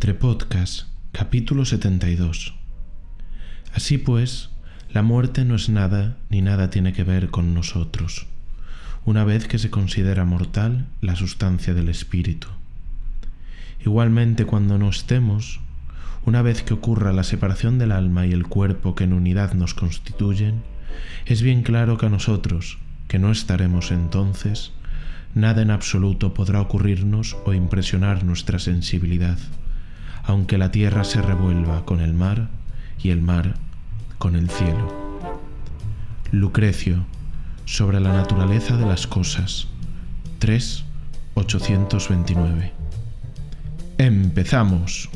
[0.00, 2.54] Entre Podcast, capítulo 72.
[3.74, 4.48] Así pues,
[4.90, 8.26] la muerte no es nada ni nada tiene que ver con nosotros,
[9.04, 12.48] una vez que se considera mortal la sustancia del espíritu.
[13.84, 15.60] Igualmente cuando no estemos,
[16.24, 19.74] una vez que ocurra la separación del alma y el cuerpo que en unidad nos
[19.74, 20.62] constituyen,
[21.26, 24.72] es bien claro que a nosotros, que no estaremos entonces,
[25.34, 29.36] nada en absoluto podrá ocurrirnos o impresionar nuestra sensibilidad,
[30.30, 32.50] aunque la tierra se revuelva con el mar
[33.02, 33.56] y el mar
[34.18, 34.86] con el cielo.
[36.30, 37.04] Lucrecio,
[37.64, 39.66] sobre la naturaleza de las cosas,
[40.38, 42.70] 3.829.
[43.98, 45.10] Empezamos.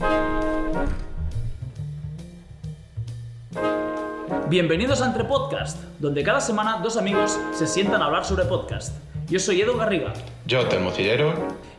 [4.51, 8.97] Bienvenidos a Entre Podcast, donde cada semana dos amigos se sientan a hablar sobre podcast.
[9.29, 10.13] Yo soy Edu Garriga
[10.45, 11.35] Yo, Telmocillero.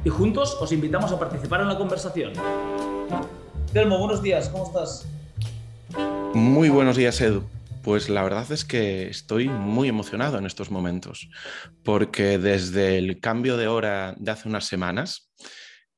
[0.06, 2.32] y juntos os invitamos a participar en la conversación.
[3.74, 5.06] Telmo, buenos días, ¿cómo estás?
[6.34, 7.44] Muy buenos días, Edu.
[7.84, 11.30] Pues la verdad es que estoy muy emocionado en estos momentos,
[11.84, 15.32] porque desde el cambio de hora de hace unas semanas,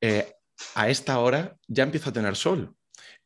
[0.01, 0.33] eh,
[0.75, 2.73] a esta hora ya empiezo a tener sol.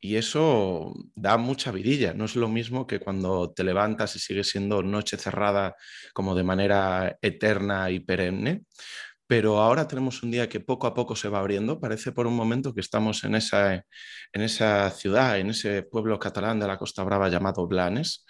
[0.03, 2.13] Y eso da mucha vidilla.
[2.13, 5.75] No es lo mismo que cuando te levantas y sigue siendo noche cerrada
[6.13, 8.63] como de manera eterna y perenne.
[9.31, 11.79] Pero ahora tenemos un día que poco a poco se va abriendo.
[11.79, 16.59] Parece por un momento que estamos en esa, en esa ciudad, en ese pueblo catalán
[16.59, 18.25] de la Costa Brava llamado Blanes,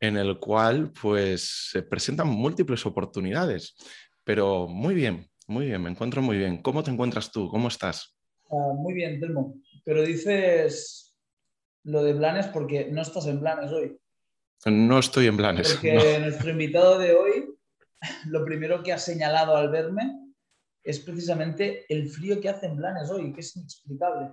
[0.00, 3.74] en el cual pues se presentan múltiples oportunidades.
[4.22, 6.60] Pero muy bien, muy bien, me encuentro muy bien.
[6.60, 7.48] ¿Cómo te encuentras tú?
[7.48, 8.14] ¿Cómo estás?
[8.50, 9.54] Ah, muy bien, Telmo.
[9.82, 11.16] Pero dices
[11.84, 13.96] lo de Blanes porque no estás en Blanes hoy.
[14.66, 15.72] No estoy en Blanes.
[15.72, 17.46] Porque nuestro invitado de hoy,
[18.26, 20.23] lo primero que ha señalado al verme
[20.84, 24.32] es precisamente el frío que hace en Blanes hoy, que es inexplicable.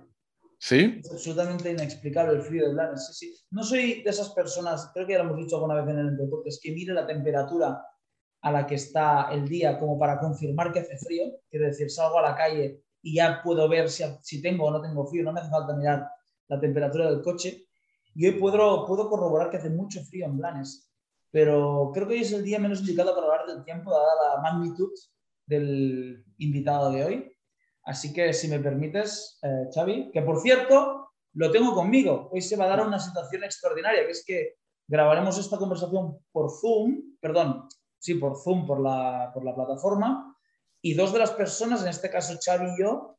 [0.58, 1.00] ¿Sí?
[1.02, 3.06] Es absolutamente inexplicable el frío de Blanes.
[3.06, 3.44] Sí, sí.
[3.50, 6.18] No soy de esas personas, creo que ya lo hemos dicho alguna vez en el
[6.44, 7.84] es que mire la temperatura
[8.42, 11.24] a la que está el día como para confirmar que hace frío.
[11.48, 14.82] Quiero decir, salgo a la calle y ya puedo ver si, si tengo o no
[14.82, 15.24] tengo frío.
[15.24, 16.06] No me hace falta mirar
[16.48, 17.66] la temperatura del coche.
[18.14, 20.92] Y hoy puedo, puedo corroborar que hace mucho frío en Blanes,
[21.30, 24.42] pero creo que hoy es el día menos indicado para hablar del tiempo, dada la
[24.42, 24.90] magnitud
[25.46, 27.36] del invitado de hoy.
[27.84, 32.28] Así que si me permites, eh, Xavi, que por cierto, lo tengo conmigo.
[32.32, 34.54] Hoy se va a dar una situación extraordinaria, que es que
[34.86, 40.36] grabaremos esta conversación por Zoom, perdón, sí, por Zoom, por la, por la plataforma,
[40.80, 43.18] y dos de las personas, en este caso Xavi y yo,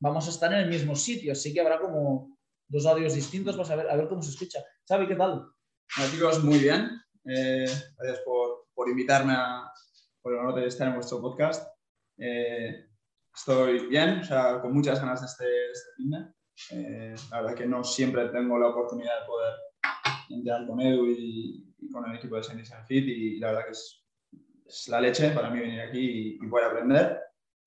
[0.00, 2.36] vamos a estar en el mismo sitio, así que habrá como
[2.68, 4.64] dos audios distintos, vas a ver, a ver cómo se escucha.
[4.88, 5.46] Xavi, ¿qué tal?
[5.96, 6.90] Hola chicos, muy bien.
[7.24, 9.70] Eh, gracias por, por, invitarme a,
[10.24, 11.70] por el honor de estar en vuestro podcast.
[12.16, 12.86] Eh,
[13.32, 16.34] estoy bien, o sea, con muchas ganas de este, de este fin
[16.70, 19.52] eh, la verdad que no siempre tengo la oportunidad de poder
[20.30, 23.72] entrar con Edu y, y con el equipo de and Fit y, la verdad que
[23.72, 24.02] es,
[24.64, 27.20] es, la leche para mí venir aquí y, y poder aprender.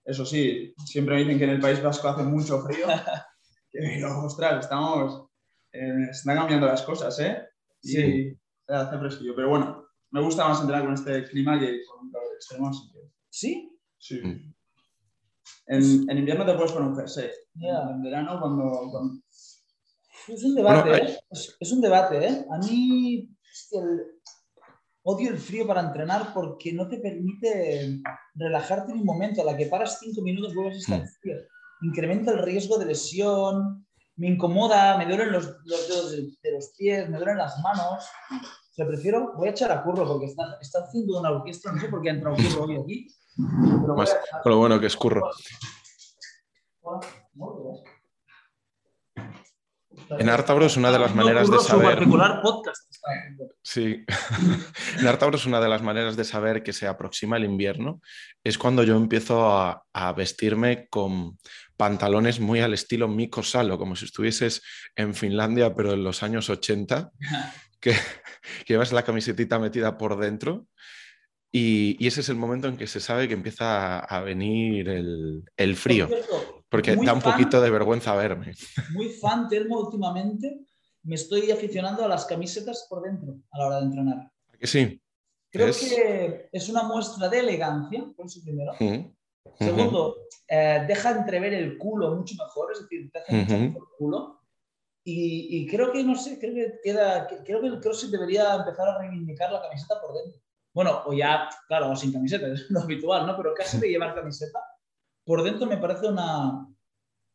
[0.03, 2.87] Eso sí, siempre me dicen que en el País Vasco hace mucho frío
[3.71, 5.29] pero ostras, estamos,
[5.73, 7.47] eh, están cambiando las cosas, ¿eh?
[7.83, 8.39] Y sí.
[8.67, 12.26] hace fresquillo, pero bueno, me gusta más entrar con este clima que con un calor
[12.37, 12.99] extremo, así que...
[13.29, 13.79] ¿Sí?
[13.97, 14.21] Sí.
[14.21, 14.53] Mm.
[15.67, 17.29] En, en, invierno te puedes poner un jersey.
[17.55, 17.89] Yeah.
[17.91, 19.21] En verano, cuando, cuando...
[20.27, 21.19] Es un debate, bueno, ¿eh?
[21.29, 22.45] Es, es, un debate, ¿eh?
[22.49, 23.29] A mí
[23.71, 24.01] el...
[25.03, 28.01] odio el frío para entrenar porque no te permite
[28.35, 29.41] relajarte en un momento.
[29.41, 31.35] A la que paras cinco minutos vuelves a estar frío
[31.81, 36.69] incrementa el riesgo de lesión, me incomoda, me duelen los, los dedos de, de, los
[36.77, 38.05] pies, me duelen las manos.
[38.77, 41.87] Sea, prefiero, voy a echar a Curro porque está, está haciendo una orquesta, no sé
[41.87, 43.07] por qué ha entrado Curro hoy aquí.
[43.81, 44.41] Pero Más, a...
[44.41, 45.31] con lo bueno que es Curro.
[50.19, 52.07] En Artabro es una de las maneras de saber.
[52.43, 52.93] podcast.
[53.63, 54.05] Sí.
[54.99, 57.99] en Artabro es una de las maneras de saber que se aproxima el invierno.
[58.43, 61.39] Es cuando yo empiezo a, a vestirme con
[61.77, 64.61] pantalones muy al estilo Mikko Salo, como si estuvieses
[64.95, 67.11] en Finlandia, pero en los años 80,
[67.79, 67.91] que,
[68.65, 70.67] que llevas la camisetita metida por dentro.
[71.51, 74.89] Y, y, ese es el momento en que se sabe que empieza a, a venir
[74.89, 76.09] el, el frío.
[76.69, 78.53] Porque da un fan, poquito de vergüenza verme.
[78.91, 80.59] Muy fan, Telmo, últimamente.
[81.03, 84.17] Me estoy aficionando a las camisetas por dentro a la hora de entrenar.
[84.53, 85.01] ¿A que sí?
[85.49, 85.77] Creo es...
[85.79, 88.73] que es una muestra de elegancia, por eso primero.
[88.79, 89.13] Uh -huh.
[89.57, 90.17] Segundo,
[90.49, 93.67] eh, deja entrever el culo mucho mejor, es decir, te hace uh -huh.
[93.67, 94.36] mejor culo.
[95.09, 98.89] Y, y, creo que, no sé, creo que queda, creo que el CrossFit debería empezar
[98.89, 100.41] a reivindicar la camiseta por dentro.
[100.73, 103.37] Bueno, o ya, claro, sin camiseta, es lo habitual, ¿no?
[103.37, 104.59] Pero casi de llevar camiseta
[105.23, 106.67] por dentro me parece una,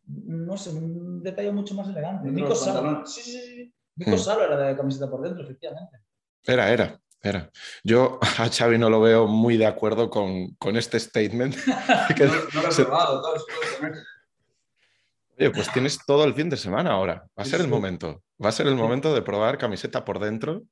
[0.06, 2.30] no sé, un, detalle mucho más elegante.
[2.30, 3.06] Nico Salo.
[3.06, 3.74] Sí, sí, sí.
[3.96, 4.18] Nico.
[4.18, 5.96] Salo era de camiseta por dentro, efectivamente.
[6.44, 7.50] Era, era, era.
[7.84, 11.54] Yo a Xavi no lo veo muy de acuerdo con, con este statement.
[12.16, 13.92] que- No, no lo se- probado, todo, todo.
[15.42, 17.26] Oye, pues tienes todo el fin de semana ahora.
[17.38, 18.22] Va a ser el momento.
[18.44, 20.62] Va a ser el momento de probar camiseta por dentro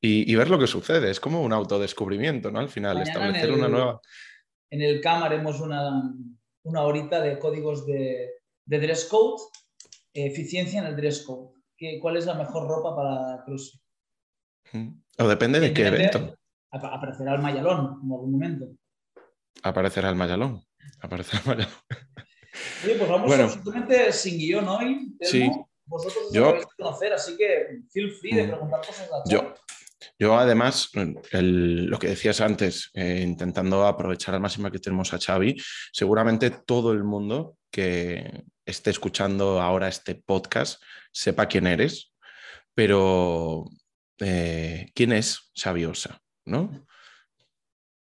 [0.00, 1.10] y, y ver lo que sucede.
[1.10, 2.58] Es como un autodescubrimiento, ¿no?
[2.60, 4.00] Al final, Mañana establecer el- una nueva.
[4.70, 6.02] En el CAM haremos una,
[6.62, 8.30] una horita de códigos de,
[8.66, 9.42] de dress code,
[10.14, 11.54] eficiencia en el dress code.
[11.76, 13.80] ¿Qué, ¿Cuál es la mejor ropa para CrossFit?
[15.18, 16.36] O depende de qué evento.
[16.70, 18.66] ap- Aparecerá el mayalón en algún momento.
[19.62, 20.62] Aparecerá el mayalón.
[21.00, 21.74] Aparecerá el mayalón.
[22.84, 23.44] Oye, pues vamos Bueno.
[23.44, 25.14] absolutamente sin guion hoy.
[25.18, 25.24] Telmo.
[25.30, 25.50] Sí.
[25.86, 28.50] Vosotros os Yo- conocer, así que feel free de Mm.
[28.50, 29.54] preguntar cosas a Yo,
[30.18, 30.88] yo además,
[31.32, 35.56] el- lo que decías antes, eh, intentando aprovechar al máximo que tenemos a Xavi,
[35.92, 40.80] seguramente todo el mundo que esté escuchando ahora este podcast
[41.12, 42.12] sepa quién eres,
[42.74, 43.64] pero
[44.18, 46.20] eh, ¿quién es Xavi Osa?
[46.44, 46.86] ¿No?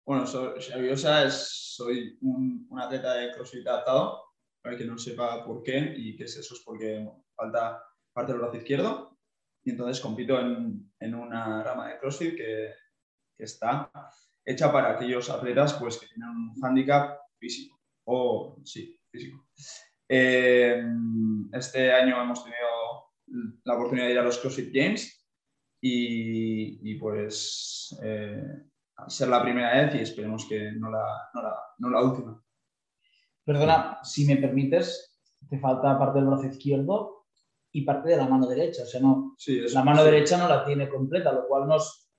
[0.06, 4.24] Bueno, Xavi Osa es- soy un, un atleta de CrossFit adaptado,
[4.72, 7.84] el que no sepa por qué y qué es eso, es porque falta
[8.14, 9.18] parte del brazo izquierdo
[9.64, 12.72] y entonces compito en, en una rama de CrossFit que,
[13.38, 13.92] que está
[14.46, 19.48] hecha para aquellos atletas pues, que tienen un handicap físico, o sí, físico.
[20.08, 20.84] Eh,
[21.52, 22.60] este año hemos tenido
[23.64, 25.28] la oportunidad de ir a los CrossFit Games
[25.82, 28.44] y, y, pues eh,
[29.08, 32.44] ser la primera vez y esperemos que no la, no la, no la última.
[33.46, 35.18] Perdona, si me permites,
[35.50, 37.26] te falta parte del brazo izquierdo
[37.72, 38.84] y parte de la mano derecha.
[38.84, 40.06] O sea, no, Sí, la mano sí.
[40.06, 42.10] derecha no la tiene completa, lo cual nos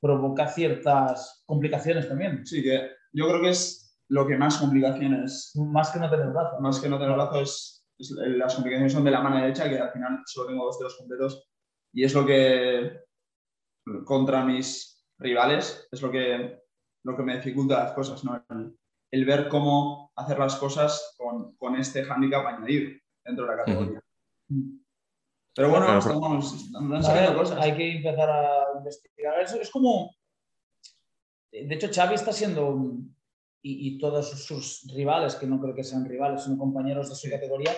[0.00, 2.44] provoca ciertas complicaciones también.
[2.46, 6.60] Sí, que yo creo que es lo que más complicaciones, Más que no tener brazo.
[6.60, 9.78] más que no tener brazo, es, es- las complicaciones son de la mano derecha, que
[9.78, 11.48] al final solo tengo dos dedos completos
[11.94, 13.00] y es lo que
[14.04, 16.60] contra mis rivales es lo que,
[17.04, 18.44] lo que me dificulta las cosas, ¿no?
[18.50, 18.76] El,
[19.14, 22.90] el ver cómo hacer las cosas con, con este hándicap añadido
[23.24, 24.00] dentro de la categoría.
[25.54, 27.58] Pero bueno, Claro, estamos, estamos ver, cosas.
[27.60, 29.40] hay que empezar a investigar.
[29.40, 30.10] Es, es como.
[31.52, 32.92] De hecho, Xavi está siendo.
[33.62, 37.14] Y, y todos sus, sus rivales, que no creo que sean rivales, sino compañeros de
[37.14, 37.70] su categoría,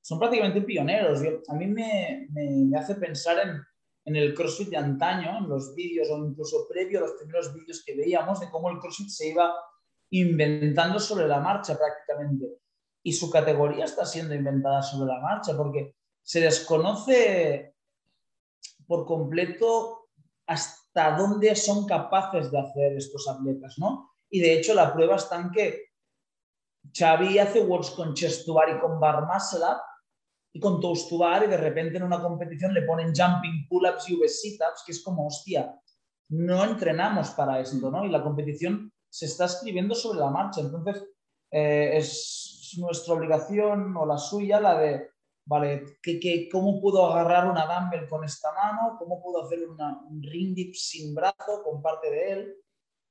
[0.00, 1.22] son prácticamente pioneros.
[1.22, 3.60] Yo- a mí me, me- me hace pensar en,
[4.06, 7.84] en el CrossFit de antaño, en los vídeos o incluso previo a los primeros vídeos
[7.84, 9.52] que veíamos de cómo el CrossFit se iba
[10.10, 12.58] inventando sobre la marcha prácticamente.
[13.02, 17.74] Y su categoría está siendo inventada sobre la marcha porque se desconoce
[18.86, 20.08] por completo
[20.46, 24.12] hasta dónde son capaces de hacer estos atletas, ¿no?
[24.30, 25.88] Y de hecho la prueba está en que
[26.96, 29.80] Xavi hace works con chest to bar y con bar up
[30.52, 34.08] y con toast to bar y de repente en una competición le ponen jumping pull-ups
[34.08, 35.78] y V sit-ups, que es como, hostia,
[36.30, 38.04] no entrenamos para esto, ¿no?
[38.04, 40.60] Y la competición se está escribiendo sobre la marcha.
[40.60, 41.04] Entonces,
[41.50, 45.10] eh, es nuestra obligación o la suya la de,
[45.46, 48.96] vale, ¿qué, qué, cómo puedo agarrar una dumbbell con esta mano?
[48.98, 52.54] ¿Cómo puedo hacer un ring dip sin brazo con parte de él?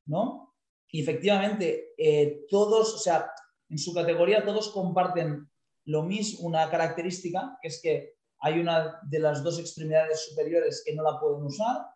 [0.05, 0.55] ¿No?
[0.89, 3.31] Y efectivamente, eh, todos, o sea,
[3.69, 5.49] en su categoría todos comparten
[5.85, 10.93] lo mismo, una característica, que es que hay una de las dos extremidades superiores que
[10.93, 11.87] no la pueden usar,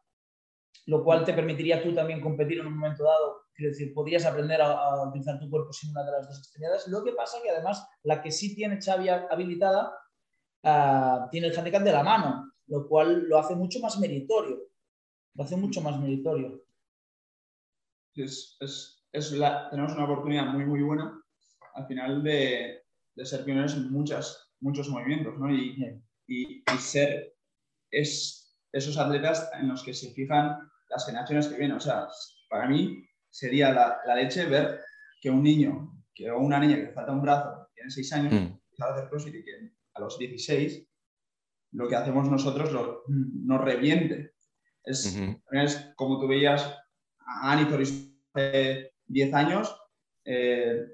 [0.88, 3.41] lo cual te permitiría tú también competir en un momento dado.
[3.54, 6.88] Quiero decir, podrías aprender a, a utilizar tu cuerpo sin una de las dos extremidades.
[6.88, 9.94] Lo que pasa que además la que sí tiene Xavi habilitada
[10.64, 14.58] uh, tiene el handicap de la mano, lo cual lo hace mucho más meritorio.
[15.36, 16.64] Lo hace mucho más meritorio.
[18.16, 21.22] Es, es, es la, tenemos una oportunidad muy, muy buena
[21.76, 22.84] al final de,
[23.16, 25.50] de ser pioneros en muchas, muchos movimientos, ¿no?
[25.50, 26.06] Y, Bien.
[26.28, 27.36] y, y ser
[27.90, 30.58] es, esos atletas en los que se fijan
[30.90, 31.78] las generaciones que vienen.
[31.78, 32.08] O sea,
[32.50, 34.82] para mí sería la, la leche ver
[35.20, 38.34] que un niño que, o una niña que le falta un brazo, tiene 6 años,
[38.34, 38.60] Mm.
[38.78, 40.88] sabe hacer crossfit y que a los 16
[41.74, 44.34] lo que hacemos nosotros lo, nos reviente.
[44.84, 45.18] Es,
[45.52, 46.76] es como tú veías
[47.26, 49.76] a Toris hace 10 años
[50.26, 50.86] eh,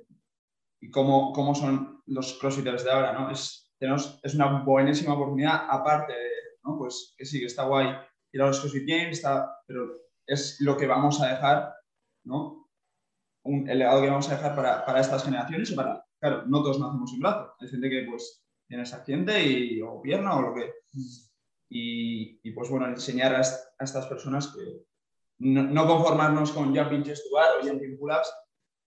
[0.81, 3.31] y cómo, cómo son los crossfitters de ahora, ¿no?
[3.31, 6.29] Es, tenemos, es una buenísima oportunidad, aparte de,
[6.63, 6.77] ¿no?
[6.77, 7.95] Pues que sí, que está guay
[8.33, 9.89] ir a los CrossFit Games, está, pero
[10.25, 11.73] es lo que vamos a dejar,
[12.27, 12.69] ¿no?
[13.43, 16.61] Un, el legado que vamos a dejar para, para estas generaciones y para, claro, no
[16.61, 17.53] todos nacemos sin brazo.
[17.59, 20.73] Hay gente que, pues, tiene ese accidente y, o pierna o lo que...
[21.69, 24.85] Y, y, pues, bueno, enseñar a, a estas personas que
[25.39, 28.31] no, no conformarnos con jumping chest to bar o jumping pull-ups,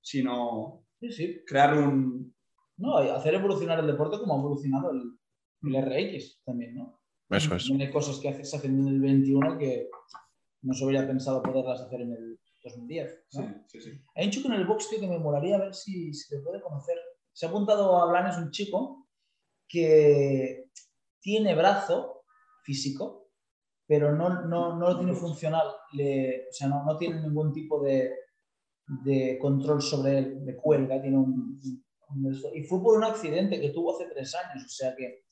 [0.03, 1.45] sino Sí, sí.
[1.47, 2.35] crear un...
[2.77, 5.19] No, hacer evolucionar el deporte como ha evolucionado el,
[5.63, 7.01] El RX también, ¿no?
[7.31, 7.71] Eso es.
[7.71, 9.89] Hay cosas que haces hacen en el 21 que
[10.63, 12.30] no se hubiera pensado poderlas hacer en el
[12.63, 13.25] 2010.
[13.29, 13.65] Sí, ¿no?
[13.69, 13.91] sí, sí.
[14.15, 16.61] Hay un chico en el box, tío, que me molaría ver si se le puede
[16.61, 16.97] conocer.
[17.33, 19.09] Se ha apuntado a Blanes un chico
[19.69, 20.71] que
[21.21, 22.25] tiene brazo
[22.65, 23.31] físico,
[23.87, 25.67] pero no, no, no lo tiene funcional.
[25.93, 28.13] Le- o sea, no, no tiene ningún tipo de,
[29.05, 31.01] de control sobre él, de cuelga.
[31.01, 31.61] Tiene un,
[32.09, 34.65] un- y fue por un accidente que tuvo hace tres años.
[34.65, 35.25] O sea que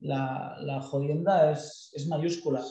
[0.00, 2.62] la, la jodienda es, es mayúscula.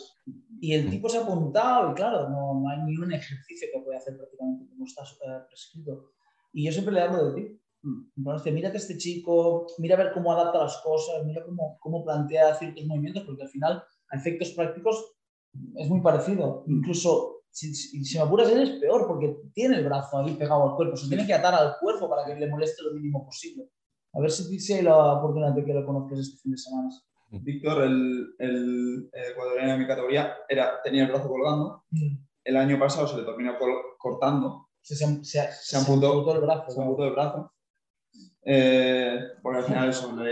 [0.59, 3.81] Y el tipo se ha apuntado y claro, no, no hay ni un ejercicio que
[3.81, 6.12] pueda hacer prácticamente como está eh, prescrito.
[6.53, 7.62] Y yo siempre le hablo de ti.
[8.17, 12.03] Entonces, mírate a este chico, mira a ver cómo adapta las cosas, mira cómo, cómo
[12.03, 15.13] plantea ciertos movimientos, porque al final, a efectos prácticos,
[15.77, 16.65] es muy parecido.
[16.67, 20.69] Incluso, si, si, si me apuras, él es peor, porque tiene el brazo ahí pegado
[20.69, 23.69] al cuerpo, se tiene que atar al cuerpo para que le moleste lo mínimo posible.
[24.13, 26.89] A ver si, si hay la oportunidad de que lo conozcas este fin de semana.
[27.31, 31.83] Víctor, el, el, el ecuatoriano de mi categoría, era, tenía el brazo colgando.
[32.43, 36.12] El año pasado se le terminó col- cortando, Se, se, se, Se amputó.
[36.13, 36.71] amputó el brazo.
[36.71, 37.53] se amputó el brazo.
[38.43, 40.31] Eh, porque al final eso le,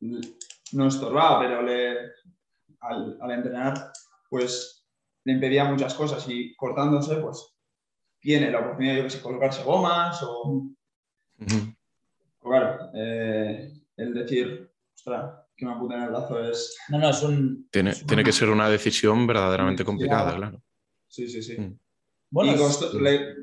[0.00, 0.28] le-
[0.72, 1.96] no estorbaba, pero le,
[2.80, 3.90] al, al entrenar,
[4.30, 4.86] pues
[5.24, 7.54] le impedía muchas cosas y cortándose, pues
[8.20, 10.68] tiene la oportunidad yo que sé, colocarse gomas o
[12.40, 17.68] claro, eh, el decir, ostras, que me amputen el brazo es, No, no, es un.
[17.70, 20.62] Tiene, es un- tiene que ser una decisión verdaderamente Sí, complicada, claro.
[21.08, 21.60] sí, sí, sí.
[21.60, 21.78] Mm.
[22.30, 23.34] Bueno, y le-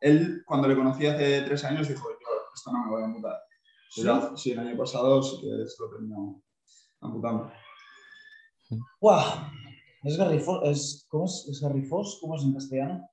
[0.00, 2.16] él, cuando le conocí hace tres años, dijo, yo
[2.54, 3.36] esto no me voy a amputar.
[3.90, 4.02] ¿Sí?
[4.36, 6.42] Sí, el año pasado sí que se lo terminó
[7.02, 7.52] amputando.
[9.00, 9.50] ¡Guau!
[10.04, 11.46] Es garrifos, es, ¿cómo es?
[11.50, 12.18] ¿Es garrifos?
[12.22, 13.10] ¿Cómo es en castellano?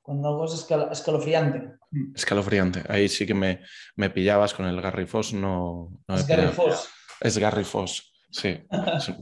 [0.00, 1.76] Cuando algo es escal- escalofriante.
[2.14, 2.82] Escalofriante.
[2.88, 3.60] Ahí sí que me,
[3.94, 6.88] me pillabas con el Garrifos, no, no es garrifos.
[7.22, 8.58] Es Garrifos, sí.
[9.00, 9.14] Sí.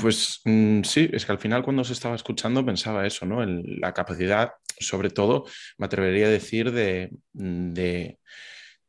[0.00, 3.42] Pues mm, sí, es que al final cuando se estaba escuchando pensaba eso, ¿no?
[3.42, 5.44] El- la capacidad, sobre todo,
[5.78, 8.18] me atrevería a decir, de, de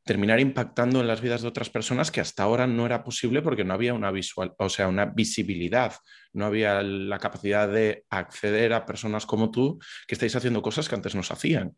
[0.08, 3.64] terminar impactando en las vidas de otras personas que hasta ahora no era posible porque
[3.64, 5.94] no había una visual, o sea, una visibilidad,
[6.34, 10.96] no había la capacidad de acceder a personas como tú que estáis haciendo cosas que
[10.96, 11.76] antes no se hacían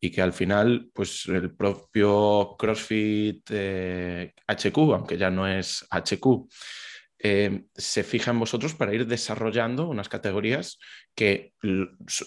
[0.00, 6.48] y que al final, pues el propio CrossFit eh, HQ, aunque ya no es HQ,
[7.24, 10.80] eh, se fija en vosotros para ir desarrollando unas categorías
[11.14, 11.52] que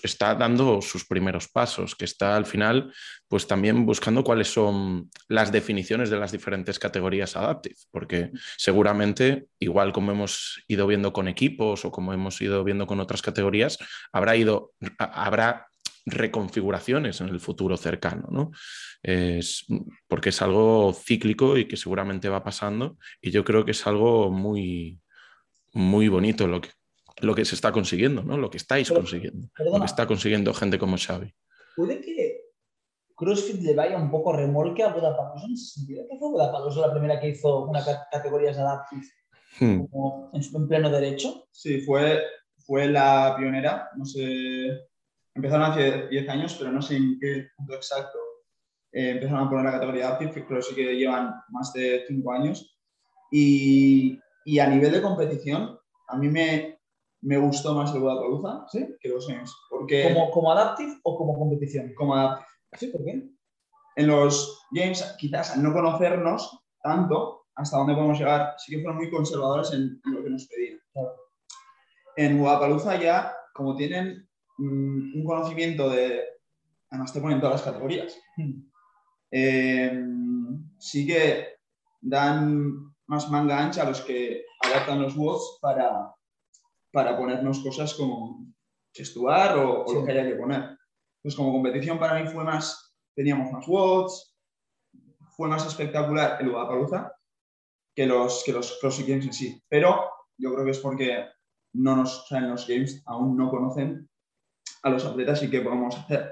[0.04, 2.94] está dando sus primeros pasos, que está al final
[3.28, 9.92] pues también buscando cuáles son las definiciones de las diferentes categorías adaptive, porque seguramente, igual
[9.92, 13.78] como hemos ido viendo con equipos o como hemos ido viendo con otras categorías,
[14.14, 15.68] habrá ido, habrá
[16.06, 18.52] reconfiguraciones en el futuro cercano, ¿no?
[19.02, 19.66] Es,
[20.08, 24.32] porque es algo cíclico y que seguramente va pasando y yo creo que es algo
[24.32, 25.00] muy,
[25.74, 26.70] muy bonito lo que,
[27.22, 28.38] lo que se está consiguiendo, ¿no?
[28.38, 31.34] Lo que estáis Pero- consiguiendo, lo que está consiguiendo gente como Xavi.
[31.76, 32.42] ¿puede que
[33.16, 36.04] CrossFit le vaya un poco remolque a Budapalosa en ese sentido?
[36.10, 39.06] ¿Qué fue Budapalosa la primera que hizo una ca- categorías adaptive
[39.58, 39.86] Hmm.
[39.88, 41.48] como en, en pleno derecho?
[41.50, 42.22] Sí, fue,
[42.66, 44.82] fue la pionera, no sé,
[45.36, 48.18] empezaron hace 10 años, pero no sé en qué punto exacto
[48.92, 52.76] eh, empezaron a poner la categoría Active, pero sí que llevan más de 5 años.
[53.32, 55.78] Y, y a nivel de competición,
[56.08, 56.80] a mí me,
[57.22, 58.96] me gustó más el Budapalooza ¿Sí?
[59.00, 61.94] que los Games, porque ¿Como, como adaptive o como competición?
[61.96, 62.48] como Adaptive.
[62.78, 62.88] ¿Sí?
[62.88, 63.36] ¿Por qué?
[63.96, 68.98] en los Games, quizás al no conocernos tanto hasta dónde podemos llegar, sí que fueron
[68.98, 70.80] muy conservadores en, lo que nos pedían.
[70.92, 71.16] Claro.
[72.18, 76.24] En Guadalajara ya, como tienen un conocimiento de,
[76.90, 78.70] además te ponen todas las categorías, Hmm.
[79.32, 80.06] eh,
[80.78, 81.56] sí que
[82.02, 86.14] dan más manga ancha a los que adaptan los WODs para,
[86.92, 88.46] para ponernos cosas como
[88.94, 90.78] gestuar o, o lo que haya que poner.
[91.22, 94.36] Pues como competición para mí fue más, teníamos más WODs,
[95.32, 97.14] fue más espectacular el Guadalajara
[97.96, 99.64] que los, que los CrossFit Games en sí.
[99.70, 101.26] Pero yo creo que es porque
[101.74, 104.10] no nos, o sea, en los Games aún no conocen
[104.86, 106.32] a los atletas y qué podemos hacer.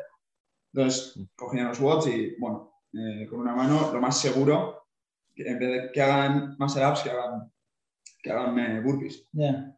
[0.71, 4.85] Entonces, cogían los watts y, bueno, eh, con una mano, lo más seguro,
[5.33, 7.51] que en vez de que hagan más ups, que hagan,
[8.21, 9.27] que hagan eh, burpees.
[9.31, 9.75] Ya.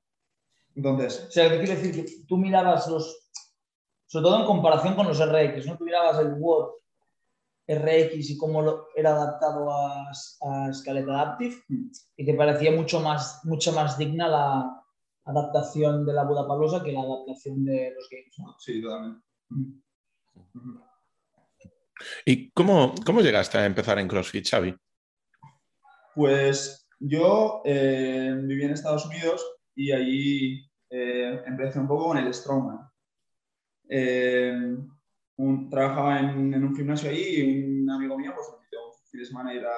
[0.75, 1.95] Entonces, O sea, ¿qué quiere decir?
[1.95, 3.29] Que tú mirabas los,
[4.07, 5.77] sobre todo en comparación con los RX, ¿no?
[5.77, 6.73] Tú mirabas el Word
[7.67, 11.87] RX y cómo lo, era adaptado a, a Scaletta Adaptive Mm.
[12.17, 14.84] y te parecía mucho más, mucho más digna la
[15.25, 18.55] adaptación de la Budapalosa que la adaptación de los games, ¿no?
[18.59, 19.21] sí, totalmente.
[22.25, 24.75] ¿Y cómo, cómo llegaste a empezar en CrossFit, Xavi?
[26.13, 32.33] Pues yo eh, viví en Estados Unidos y allí eh, empecé un poco con el
[32.33, 32.79] strongman.
[33.89, 34.75] Eh,
[35.37, 38.93] un- trabajaba en, en un gimnasio allí y un amigo mío pues, me invitó un
[39.11, 39.75] fin de semana a ir a,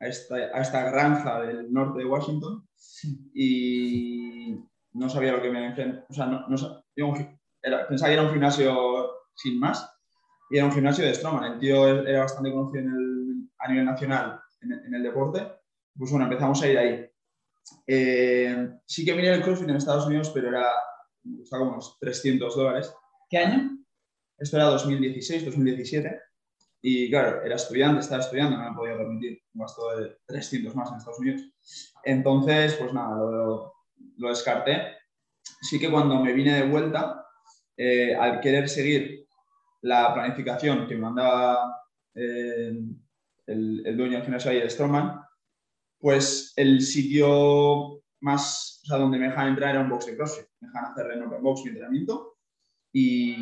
[0.00, 2.66] a esta, a esta granja del norte de Washington
[3.34, 4.54] y
[4.94, 6.06] no sabía lo que me enfrentaba.
[6.08, 6.56] O sea, no, no
[7.62, 9.88] era pensaba que era un gimnasio sin más
[10.50, 11.52] y era un gimnasio de Strongman.
[11.54, 15.46] El tío era bastante conocido en el- a nivel nacional en el, en el deporte.
[15.96, 17.06] Pues bueno, empezamos a ir ahí.
[17.86, 20.66] Eh, sí que miré el CrossFit en Estados Unidos, pero era
[21.24, 22.92] me costaba unos 300 dólares.
[23.30, 23.78] ¿Qué año?
[24.38, 26.20] Esto era 2016, 2017.
[26.82, 30.90] Y claro, era estudiante, estaba estudiando, no me podía permitir un gasto de 300 más
[30.90, 31.42] en Estados Unidos.
[32.04, 33.72] Entonces, pues nada, lo,
[34.16, 34.96] lo descarté.
[35.60, 37.24] Sí que cuando me vine de vuelta,
[37.76, 39.26] eh, al querer seguir
[39.82, 41.82] la planificación que mandaba
[42.14, 42.72] eh,
[43.46, 45.20] el, el dueño ahí, el Strongman,
[45.98, 50.46] pues el sitio más, o donde me dejaban entrar era un box de CrossFit.
[50.60, 52.38] Me dejaban hacer en open box mi entrenamiento
[52.92, 53.34] y,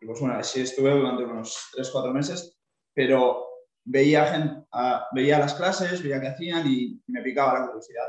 [0.00, 2.58] y, pues bueno, así estuve durante unos 3-4 meses,
[2.94, 3.46] pero
[3.84, 4.66] veía, gente,
[5.12, 8.06] veía las clases, veía qué hacían y, me picaba la curiosidad.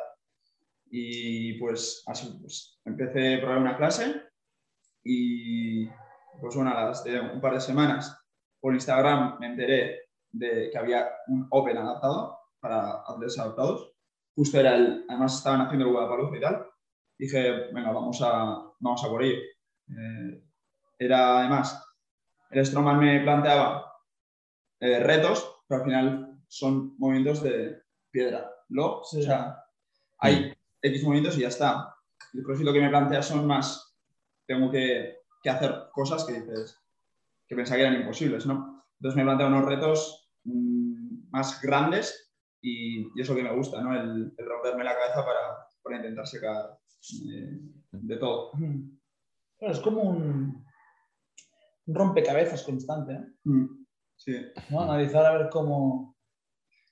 [0.96, 4.14] Y pues así, pues empecé a probar una clase
[5.04, 5.88] y
[6.40, 8.16] pues bueno, a las de un par de semanas
[8.60, 13.92] por Instagram me enteré de que había un Open adaptado para atletas adaptados.
[14.36, 16.68] Justo era el, además estaban haciendo el Guadalajara y tal.
[17.18, 19.42] Dije, venga, vamos a, vamos a por ello.
[19.90, 20.44] Eh,
[21.00, 21.84] era además,
[22.52, 23.92] el Strongman me planteaba
[24.80, 27.82] eh, retos, pero al final son movimientos de
[28.12, 28.48] piedra.
[28.70, 29.22] Lo, Sí.
[29.22, 29.58] o sea,
[30.20, 31.96] hay X movimientos y ya está.
[32.34, 33.96] El CrossFit lo que me plantea son más,
[34.46, 36.80] tengo que, que hacer cosas que dices,
[37.48, 38.84] que pensaba que eran imposibles, ¿no?
[39.00, 43.94] Entonces me plantea unos retos mm, más grandes y, y eso que me gusta, ¿no?
[43.94, 46.78] El, el romperme la cabeza para, para intentar sacar
[47.32, 47.60] eh,
[47.92, 48.52] de todo.
[49.58, 50.66] Claro, es como un,
[51.86, 53.26] un rompecabezas constante, ¿eh?
[53.46, 53.84] Mm,
[54.16, 54.36] Sí.
[54.70, 54.82] ¿no?
[54.82, 56.13] Analizar a ver cómo...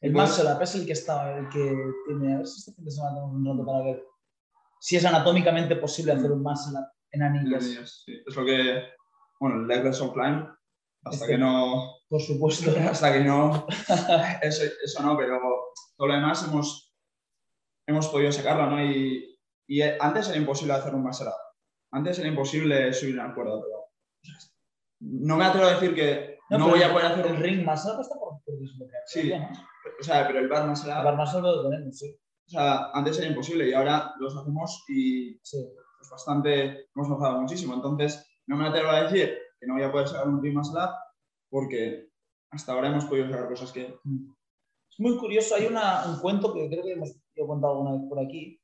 [0.02, 1.76] El Pues- muscle up es el que está, el que
[2.08, 2.34] tiene...
[2.34, 4.04] A ver si este fin de semana tenemos un rato para ver
[4.80, 8.04] si es anatómicamente posible hacer un muscle up en anillas.
[8.04, 8.14] Sí.
[8.26, 8.82] Es lo que,
[9.40, 10.48] bueno, el legless climb,
[11.04, 12.72] hasta Este- que no, Por supuesto.
[12.90, 13.68] hasta que no,
[14.42, 15.40] eso, eso no, pero
[15.98, 16.92] todo lo demás hemos,
[17.88, 18.84] hemos podido sacarlo, ¿no?
[18.84, 19.38] Y,
[19.68, 21.14] y antes era imposible hacer un up.
[21.94, 23.78] Antes era imposible subir una cuerda, pero
[25.02, 27.66] no me atrevo a decir que no, pero voy a poder hacer El un ring
[27.66, 29.04] muscle up está por, por desbloquear.
[29.06, 29.30] Sí.
[29.30, 29.50] ¿no?
[30.02, 32.16] O sea, pero el bar muscle El bar muscle lo tenemos, sí.
[32.48, 35.58] o sea, antes era imposible y ahora los hacemos y sí.
[35.98, 37.74] pues bastante, hemos mejorado muchísimo.
[37.76, 40.80] Entonces, no me atrevo a decir que no voy a poder sacar un ring muscle
[40.82, 40.90] up
[41.50, 42.10] porque
[42.50, 43.82] hasta ahora hemos podido sacar cosas que...
[43.84, 47.92] Es muy curioso, hay una- un cuento que creo que hemos yo he contado alguna
[47.94, 48.60] vez por aquí,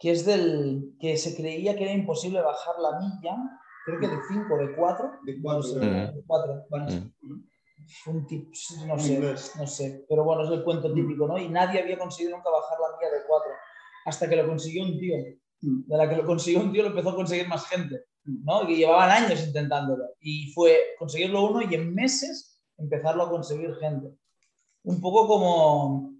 [0.00, 3.36] que es del que se creía que era imposible bajar la milla,
[3.86, 5.10] creo que de 5 de 4.
[5.24, 6.12] De cuatro, creo.
[6.12, 6.64] de 4.
[8.06, 8.10] Mm.
[8.10, 8.52] un tip,
[8.86, 9.18] no sé,
[9.58, 11.38] no sé, pero bueno, es el cuento típico, ¿no?
[11.38, 13.50] Y nadie había conseguido nunca bajar la milla de 4,
[14.06, 15.16] hasta que lo consiguió un tío.
[15.60, 15.86] Mm.
[15.86, 18.66] De la que lo consiguió un tío, lo empezó a conseguir más gente, ¿no?
[18.66, 20.04] Que llevaban años intentándolo.
[20.20, 24.08] Y fue conseguirlo uno y en meses empezarlo a conseguir gente.
[24.84, 26.12] Un poco como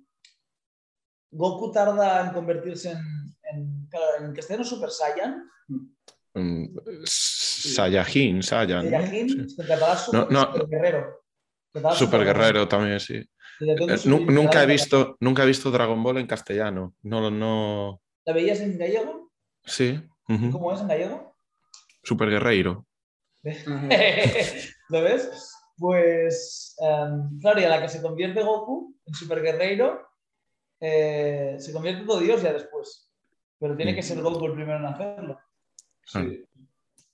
[1.30, 2.98] Goku tarda en convertirse en,
[3.52, 3.88] en,
[4.20, 5.48] en castellano Super Saiyan,
[6.36, 8.84] Mm, Saiyajin, Saiyan.
[8.84, 8.90] ¿no?
[8.90, 9.38] Saiyajin, Sí.
[9.38, 10.52] en catalán Super, No, no.
[10.52, 11.23] Super Guerrero.
[11.94, 13.14] Super guerrero también, sí.
[13.60, 16.94] Eh, nu- nunca, he visto, nunca he visto Dragon Ball en castellano.
[17.02, 18.00] No, no.
[18.24, 19.32] ¿La veías en gallego?
[19.64, 20.00] Sí.
[20.26, 21.36] ¿Cómo es en gallego?
[22.02, 22.86] Super guerreiro.
[24.88, 25.50] ¿Lo ves?
[25.76, 26.76] Pues,
[27.40, 30.06] claro, y a la que se convierte Goku en Super Guerreiro,
[30.80, 33.10] eh, se convierte todo Dios ya después.
[33.58, 35.40] Pero tiene que ser Goku el primero en hacerlo.
[36.04, 36.44] Sí.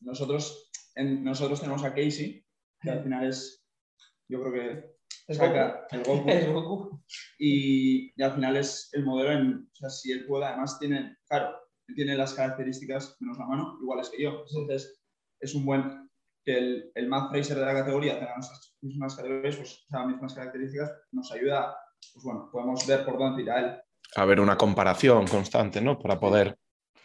[0.00, 2.44] Nosotros, en- nosotros tenemos a Casey,
[2.80, 3.59] que al final es,
[4.30, 4.96] yo creo que
[5.28, 6.24] Es saca el Goku.
[6.30, 7.02] Es Goku.
[7.38, 11.16] y, y al final es el modelo en, o sea, si él puede, además tiene,
[11.28, 11.56] claro,
[11.94, 14.44] tiene las características menos la mano, iguales que yo.
[14.48, 15.02] Entonces,
[15.40, 16.08] es un buen,
[16.44, 20.06] que el, el Matt Fraser de la categoría tenga las mismas categorías, pues, o sea,
[20.06, 21.76] mismas características, nos ayuda,
[22.12, 23.80] pues bueno, podemos ver por dónde tira él.
[24.16, 25.98] A ver, una comparación constante, ¿no?
[25.98, 26.56] Para poder.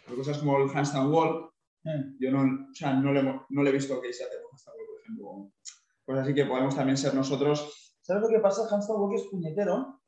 [0.04, 1.50] Pero cosas como el handstand wall,
[1.86, 2.16] Mm.
[2.18, 4.76] yo no, o sea, no, le, no le he visto que se hace con handstand
[4.76, 5.52] wall, por ejemplo.
[6.06, 7.98] Pues así que podemos también ser nosotros.
[8.02, 8.62] ¿Sabes lo que pasa?
[8.70, 10.00] Handstand walk es puñetero,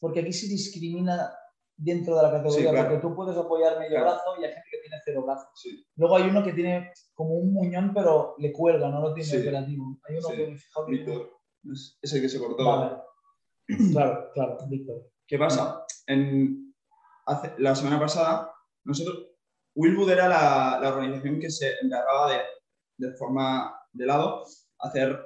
[0.00, 1.30] porque aquí se discrimina
[1.76, 2.88] dentro de la categoría, Sí, claro.
[2.88, 4.04] porque tú puedes apoyar medio Claro.
[4.06, 5.48] brazo y hay gente que tiene cero brazos.
[5.54, 9.28] Sí, Luego hay uno que tiene como un muñón, pero le cuelga, no lo tiene
[9.28, 9.36] Sí.
[9.38, 9.98] operativo.
[10.08, 10.86] Hay uno que me fijado.
[10.86, 11.30] Víctor
[11.72, 12.64] es, es el que se cortó.
[12.64, 12.96] Vale.
[13.92, 15.10] Claro, claro, Víctor.
[15.26, 15.84] ¿Qué pasa?
[16.06, 16.74] en,
[17.58, 18.52] la semana pasada,
[18.84, 19.30] nosotros,
[19.74, 22.38] Willwood era la, la organización que se encargaba de,
[22.98, 24.44] de forma de lado,
[24.80, 25.18] hacer,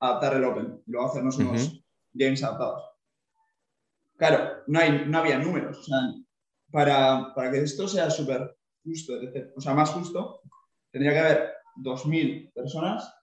[0.00, 1.82] adaptar el Open y luego hacernos unos
[2.12, 2.84] games adaptados.
[4.16, 5.78] Claro, no, hay, no había números.
[5.78, 5.98] O sea,
[6.70, 9.14] para, para que esto sea súper justo,
[9.56, 10.42] o sea, más justo,
[10.90, 13.14] tendría que haber 2.000 personas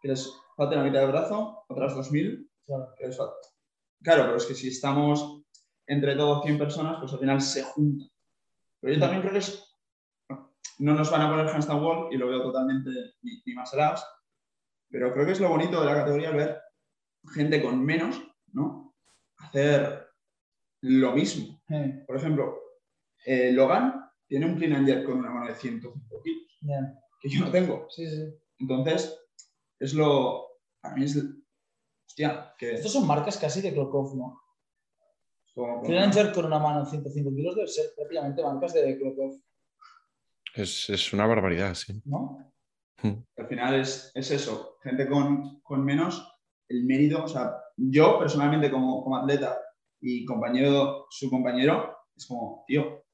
[0.00, 2.94] que les falte la mitad del brazo, otras 2.000 claro.
[2.98, 3.18] que les
[4.02, 5.42] Claro, pero es que si estamos
[5.86, 8.08] entre todos 100 personas, pues al final se juntan.
[8.80, 9.64] Pero yo también creo que es,
[10.78, 12.90] no nos van a poner handstand wall y lo veo totalmente
[13.22, 13.72] ni, ni más
[14.90, 16.60] pero creo que es lo bonito de la categoría ver
[17.34, 18.22] gente con menos,
[18.52, 18.94] ¿no?
[19.38, 20.06] Hacer
[20.82, 21.60] lo mismo.
[22.06, 22.60] Por ejemplo,
[23.24, 26.58] eh, Logan tiene un clean and jerk con una mano de 105 kilos,
[27.20, 27.86] que yo no tengo.
[27.90, 28.24] Sí, sí.
[28.58, 29.18] Entonces,
[29.78, 30.46] es lo.
[30.80, 31.16] Para mí es.
[32.06, 32.74] Hostia, que.
[32.74, 34.40] Estos son marcas casi de Klokov, ¿no?
[35.84, 39.40] Clean and jerk con una mano de 105 kilos debe ser prácticamente marcas de Klokov.
[40.54, 42.00] Es, es, una barbaridad, sí.
[42.04, 42.52] ¿No?
[43.02, 43.22] Hmm.
[43.36, 46.32] Al final es, es eso, gente con, con, menos
[46.68, 49.58] el mérito, o sea, yo personalmente como, como atleta
[50.00, 53.04] y compañero, su compañero, es como, tío,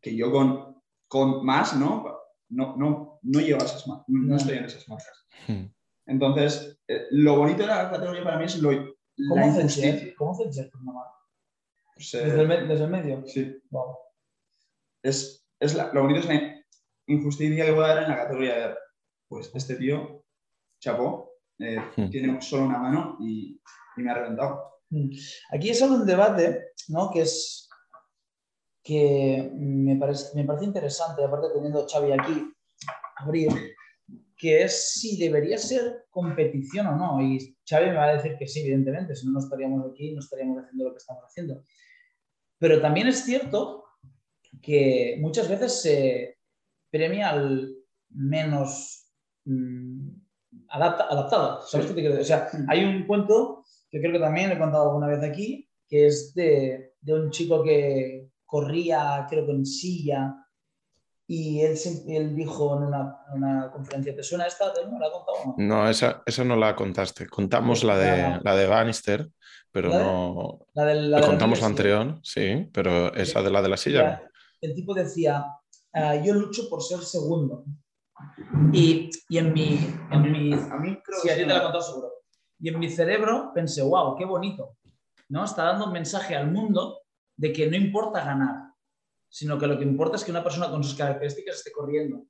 [0.00, 2.04] que yo con, con más, ¿no?
[2.50, 5.26] No, no, no llevo esas marcas, no, estoy en esas marcas.
[5.48, 5.64] Hmm.
[6.06, 8.70] Entonces, eh, lo bonito de la categoría para mí es lo,
[9.28, 11.00] ¿Cómo hace ¿Cómo hace con una?
[11.94, 13.26] Pues, eh, ¿Desde, el ¿Desde, el medio?
[13.26, 13.62] Sí.
[13.70, 13.96] Wow.
[15.02, 16.61] Es, es la, lo bonito es la
[17.06, 18.74] injusticia que voy a dar en la categoría de,
[19.28, 20.24] pues este tío,
[20.80, 22.10] chapó, eh, hmm.
[22.10, 23.60] tiene solo una mano y,
[23.96, 24.80] y, me ha reventado.
[24.90, 25.10] Hmm.
[25.52, 27.10] Aquí es algo un debate, ¿no?
[27.10, 27.68] Que es
[28.82, 32.52] que me parece, me parece interesante, aparte teniendo a Xavi aquí,
[33.16, 33.48] abrir,
[34.36, 37.22] que es si debería ser competición o no.
[37.22, 40.20] Y Xavi me va a decir que sí, evidentemente, si no, no estaríamos aquí, no
[40.20, 41.62] estaríamos haciendo lo que estamos haciendo.
[42.58, 43.84] Pero también es cierto
[44.60, 46.31] que muchas veces se,
[46.92, 47.74] premia al
[48.10, 49.10] menos
[49.46, 50.08] mm,
[50.68, 51.62] adaptado.
[51.62, 52.34] ¿Sabes qué te quiero decir?
[52.34, 56.06] O sea, hay un cuento que creo que también he contado alguna vez aquí, que
[56.06, 60.36] es de, de un chico que corría, creo que en silla,
[61.26, 61.78] y él,
[62.08, 64.72] él dijo en una, una, conferencia, ¿te suena esta?
[64.90, 65.54] ¿No la contado?
[65.56, 67.26] No, no esa, esa, no la contaste.
[67.26, 69.30] Contamos la de, la de Bannister,
[69.70, 70.66] pero no...
[70.74, 74.22] La de, la contamos la anterior, sí, pero esa de la de la silla.
[74.60, 75.46] El tipo decía,
[75.92, 77.64] Ah, yo lucho por ser segundo.
[78.72, 79.78] Y, y en mi...
[80.10, 82.12] En mi a mí creo sí, a ti te la he contado seguro.
[82.58, 84.76] Y en mi cerebro pensé, wow, qué bonito.
[85.28, 85.44] ¿no?
[85.44, 87.00] Está dando un mensaje al mundo
[87.36, 88.72] de que no importa ganar,
[89.28, 92.24] sino que lo que importa es que una persona con sus características esté corriendo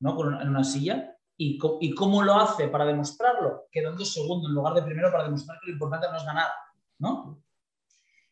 [0.00, 0.40] ¿no?
[0.40, 4.82] en una silla y, y cómo lo hace para demostrarlo, quedando segundo en lugar de
[4.82, 6.48] primero para demostrar que lo importante no es ganar.
[6.98, 7.42] ¿no?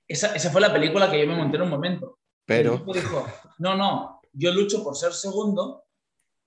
[0.09, 2.19] Esa, esa fue la película que yo me monté en un momento.
[2.47, 2.83] Pero...
[2.93, 3.27] dijo,
[3.59, 5.85] no, no, yo lucho por ser segundo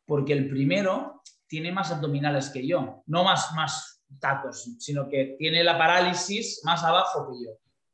[0.05, 5.63] porque el primero tiene más abdominales que yo, no más, más tacos, sino que tiene
[5.63, 7.51] la parálisis más abajo que yo.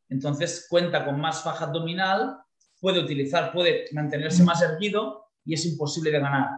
[0.10, 2.38] Entonces cuenta con más faja abdominal,
[2.80, 6.50] puede utilizar, puede mantenerse más erguido y es imposible de ganar.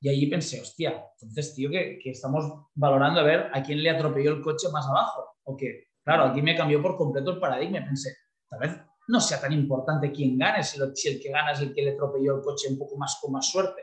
[0.00, 3.90] Y allí pensé, hostia, entonces, tío, que, que, estamos valorando a ver a quién le
[3.90, 5.36] atropelló el coche más abajo.
[5.44, 7.84] O que, claro, aquí me cambió por completo el paradigma.
[7.84, 8.16] Pensé,
[8.48, 11.82] tal vez no sea tan importante quién gane, si, el que gana es el que
[11.82, 13.82] le atropelló el coche un poco más con más suerte.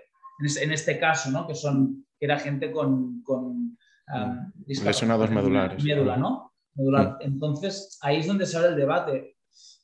[0.62, 1.46] En, este caso, ¿no?
[1.46, 5.84] que, son, que era gente con, con um, lesionados medulares.
[5.84, 6.54] Médula, ¿no?
[6.76, 7.18] Medular.
[7.22, 9.38] Entonces, ahí es donde sale el debate.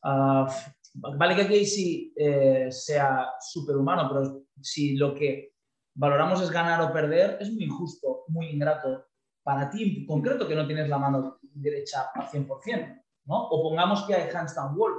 [0.04, 0.46] Uh,
[0.94, 5.54] vale que Casey eh, sea superhumano, pero si lo que
[5.96, 9.06] valoramos es ganar o perder, es muy injusto, muy ingrato
[9.44, 13.48] para ti en concreto que no tienes la mano derecha al 100%, ¿no?
[13.50, 14.94] O pongamos que hay handstand wall,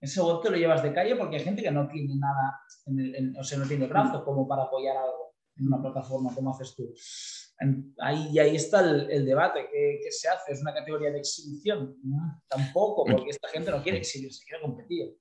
[0.00, 2.60] ese bot te lo llevas de calle porque hay gente que no tiene nada,
[3.38, 6.92] o sea, no tiene brazos como para apoyar algo en una plataforma, como haces tú.
[7.98, 9.68] ahí, ahí está el, debate.
[9.70, 10.52] ¿Qué, se hace?
[10.52, 11.96] ¿Es una categoría de exhibición?
[12.48, 15.16] tampoco, porque esta gente no quiere exhibirse, quiere competir.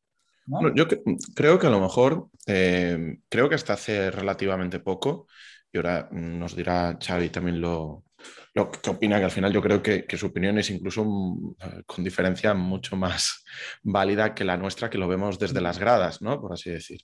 [0.75, 0.87] yo
[1.35, 5.27] creo que a lo mejor, eh, creo que hasta hace relativamente poco,
[5.73, 8.05] y ahora nos dirá Xavi también lo,
[8.53, 11.83] lo que opina, que al final yo creo que, su opinión es incluso mm, eh,
[11.85, 13.43] con diferencia mucho más
[13.83, 16.39] válida que la nuestra, que lo vemos desde las gradas, ¿no?
[16.41, 17.01] Por así decir.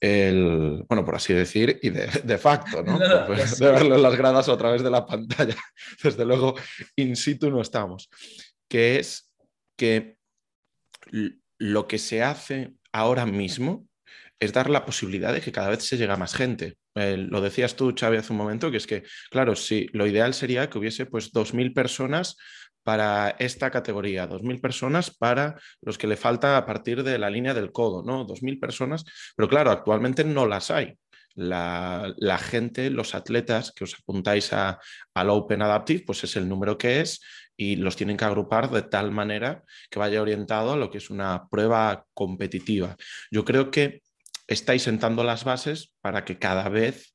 [0.00, 2.98] El, bueno, por así decir, y de, facto, ¿no?
[3.26, 5.56] Pues, de verlo en las gradas o a través de la pantalla.
[6.02, 6.54] Desde luego,
[6.96, 8.08] in situ no estamos.
[8.68, 9.32] Que es
[9.76, 10.16] que
[11.58, 13.86] lo que se hace ahora mismo
[14.40, 16.76] es dar la posibilidad de que cada vez se llegue a más gente.
[16.96, 20.32] Eh, lo decías tú, Xavi, hace un momento, que es que, claro, sí, lo ideal
[20.32, 22.36] sería que hubiese pues 2.000 personas
[22.82, 27.52] para esta categoría, 2.000 personas para los que le falta a partir de la línea
[27.52, 28.24] del codo, ¿no?
[28.26, 29.04] 2.000 personas,
[29.36, 30.98] pero claro, actualmente no las hay.
[31.34, 34.78] La, gente, los atletas que os apuntáis a,
[35.12, 37.20] al Open Adaptive, pues es el número que es
[37.58, 41.10] y los tienen que agrupar de tal manera que vaya orientado a lo que es
[41.10, 42.96] una prueba competitiva.
[43.30, 44.02] Yo creo que
[44.46, 47.14] estáis sentando las bases para que cada vez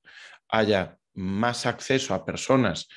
[0.49, 2.87] haya más acceso a personas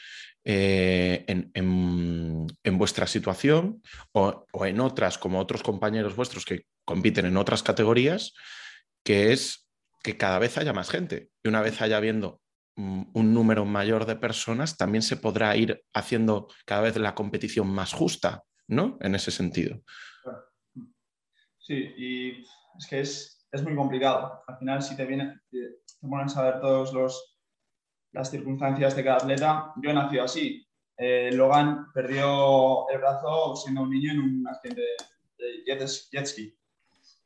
[0.44, 2.46] eh, en,
[2.78, 8.34] vuestra situación o, en otras, como otros compañeros vuestros que compiten en otras categorías,
[9.02, 9.68] que es
[10.02, 11.30] que cada vez haya más gente.
[11.42, 12.42] Y una vez haya habiendo
[12.76, 17.92] un número mayor de personas, también se podrá ir haciendo cada vez la competición más
[17.92, 18.98] justa, ¿no?
[19.00, 19.80] En ese sentido.
[21.58, 22.30] Sí, y
[22.78, 24.42] es que es, es muy complicado.
[24.46, 27.30] Al final, si te viene, te, ponen a saber todos los
[28.12, 29.72] las circunstancias de cada atleta.
[29.82, 30.64] Yo he nacido así.
[30.96, 34.82] Eh, Logan perdió el brazo siendo un niño en un accidente
[35.38, 36.56] de jet, ski.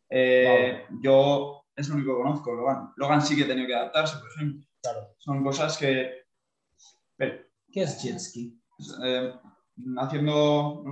[0.09, 2.93] Eh, yo es lo único que conozco, Logan.
[2.97, 4.67] Logan sí que ha tenido que adaptarse, por ejemplo.
[4.83, 5.15] Claro.
[5.19, 6.11] Son cosas que...
[7.19, 8.59] ¿Qué es jet ski?
[9.05, 9.35] Eh,
[9.99, 10.85] haciendo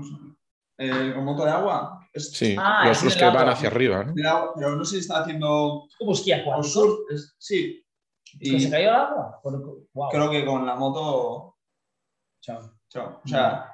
[0.77, 2.07] con moto de agua.
[2.15, 4.05] sí, ah, los, que van hacia arriba.
[4.05, 4.53] ¿no?
[4.55, 5.89] Pero no sé si está haciendo...
[5.99, 6.99] ¿Cómo esquí acuático?
[7.39, 7.87] Sí,
[8.41, 9.41] y se cayó el agua?
[10.11, 11.57] Creo que con la moto.
[12.41, 12.79] Chao.
[12.89, 13.21] Chao.
[13.25, 13.73] O sea,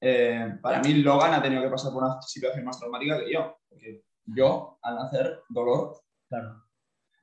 [0.00, 3.56] eh, para mí Logan ha tenido que pasar por una situación más traumática que yo.
[3.68, 6.00] Porque yo, al nacer, dolor.
[6.28, 6.64] Claro.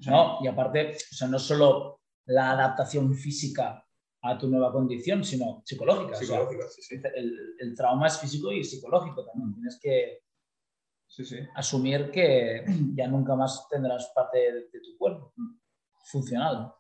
[0.05, 3.83] no, y aparte, o sea, no solo la adaptación física
[4.21, 6.15] a tu nueva condición, sino psicológica.
[6.15, 7.01] Psicológica, sí, sí.
[7.13, 9.53] El, trauma es físico y psicológico también.
[9.53, 10.19] Tienes que
[11.55, 12.63] asumir que
[12.95, 15.33] ya nunca más tendrás parte de tu cuerpo.
[16.11, 16.73] Funcional.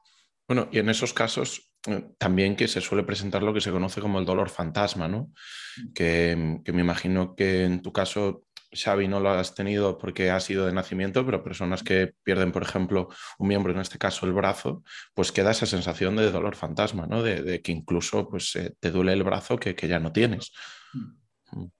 [0.47, 4.01] Bueno, y en esos casos eh, también que se suele presentar lo que se conoce
[4.01, 5.31] como el dolor fantasma, ¿no?
[5.77, 5.93] Mm.
[5.93, 10.65] Que, me imagino que en tu caso, Xavi, no lo has tenido porque ha sido
[10.65, 14.83] de nacimiento, pero personas que pierden, por ejemplo, un miembro, en este caso el brazo,
[15.13, 17.23] pues queda esa sensación de dolor fantasma, ¿no?
[17.23, 20.51] De, que incluso pues, eh, te duele el brazo que, ya no tienes.
[20.93, 21.59] Mm.
[21.59, 21.71] Mm.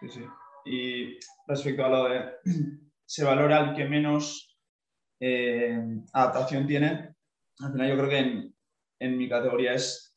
[0.00, 0.24] Sí, sí.
[0.64, 2.24] Y respecto a lo de
[3.08, 4.58] se valora el que menos
[5.18, 5.80] eh,
[6.12, 7.14] adaptación tiene,
[7.60, 8.52] al final yo creo que
[9.00, 10.14] en, mi categoría es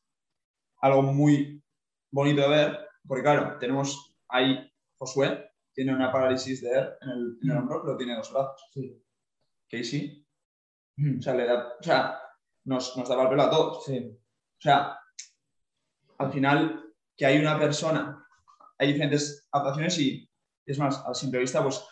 [0.81, 1.63] algo muy
[2.11, 7.37] bonito de ver, porque claro, tenemos ahí Josué, tiene una parálisis de ER en el,
[7.41, 8.69] en el hombro, pero tiene dos brazos.
[8.73, 9.03] Sí.
[9.69, 10.27] Casey,
[11.17, 12.21] o sea, le da, o sea
[12.65, 13.85] nos, nos da el pelo a todos.
[13.85, 13.97] Sí.
[13.97, 14.97] O sea,
[16.17, 18.25] al final, que hay una persona,
[18.77, 20.29] hay diferentes adaptaciones y
[20.65, 21.83] es más, a simple vista, pues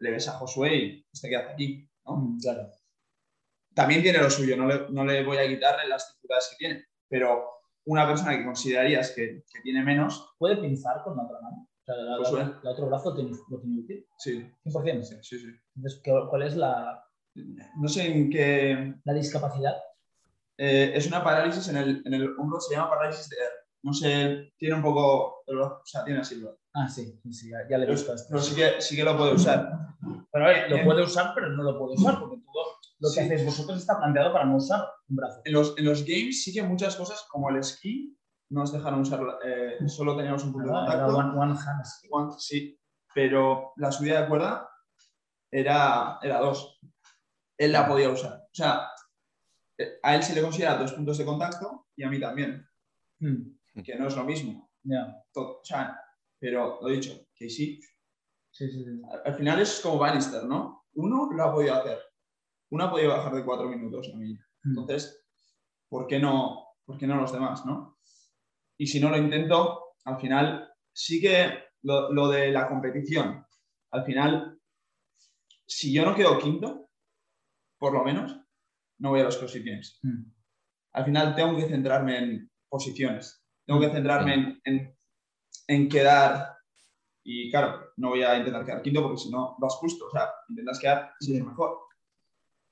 [0.00, 1.88] le ves a Josué y este que hace aquí.
[2.04, 2.70] Mm, claro.
[3.74, 7.48] También tiene lo suyo, no le, voy a quitarle las dificultades que tiene, pero
[7.84, 10.34] una persona que considerarías que, tiene menos...
[10.36, 11.68] ¿Puede pinzar con la otra mano?
[11.88, 14.06] Sea, la, pues otro brazo tiene, lo tiene útil.
[14.18, 14.46] Sí.
[14.66, 15.02] 100%.
[15.02, 15.46] Sí, sí, sí.
[15.74, 17.02] Entonces, ¿cuál es la...?
[17.80, 18.94] No sé en qué...
[19.04, 19.74] ¿La discapacidad?
[20.58, 23.36] Eh, es una parálisis en el, en el hombro, se llama parálisis de.
[23.84, 25.44] No sé, tiene un poco...
[25.46, 26.44] O sea, tiene así.
[26.74, 28.12] Ah, sí, sí, ya, le he visto.
[28.28, 29.70] Pero, sí, que, sí que lo puede usar.
[30.30, 32.64] Pero a ver, lo puede usar, pero no lo puede usar, porque todo
[32.98, 35.40] lo que hacéis vosotros está planteado para no usar un brazo.
[35.44, 38.17] En los, en los games sí que muchas cosas, como el esquí,
[38.50, 41.16] no nos dejaron usar, eh, solo teníamos un punto de contacto.
[41.16, 42.78] One, hand sí,
[43.14, 44.70] pero la subida de cuerda
[45.50, 46.78] era, era dos.
[47.58, 48.44] Él la podía usar.
[48.44, 48.88] O sea,
[50.02, 52.66] a él se le considera dos puntos de contacto y a mí también.
[53.20, 53.56] Hmm.
[53.84, 54.70] Que no es lo mismo.
[55.34, 56.00] O sea,
[56.38, 57.80] pero lo he dicho, que sí.
[58.50, 59.02] Sí, sí, sí.
[59.24, 60.86] Al final es como Bannister, ¿no?
[60.94, 61.98] Uno lo ha podido hacer.
[62.70, 64.34] Uno ha podido bajar de cuatro minutos a mí.
[64.62, 64.70] Hmm.
[64.70, 65.24] Entonces,
[65.88, 67.98] ¿por qué no, por qué no los demás, no?
[68.78, 73.44] Y si no lo intento, al final sí que lo, de la competición,
[73.90, 74.58] al final,
[75.66, 76.88] si yo no quedo quinto,
[77.78, 78.36] por lo menos,
[78.98, 79.98] no voy a los CrossFit Games.
[80.02, 80.24] Hmm.
[80.92, 84.98] Al final tengo que centrarme en posiciones, tengo que centrarme en
[85.68, 86.56] en quedar,
[87.22, 90.30] y claro, no voy a intentar quedar quinto porque si no vas justo, o sea,
[90.48, 91.40] intentas quedar sí.
[91.40, 91.78] mejor.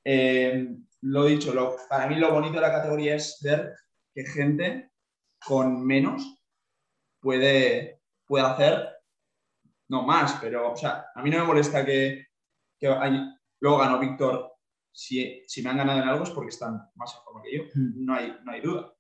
[0.03, 3.75] Eh, lo dicho, lo, para mí lo bonito de la categoría es ver
[4.15, 4.91] que gente
[5.47, 6.43] con menos
[7.21, 8.89] puede, puede hacer,
[9.89, 12.27] no más, pero, o sea, a mí no me molesta que,
[12.79, 12.89] que
[13.61, 14.53] luego ganó Víctor.
[14.91, 17.65] Si, si, me han ganado en algo es porque están más en forma que yo,
[17.75, 18.93] no hay, no hay duda.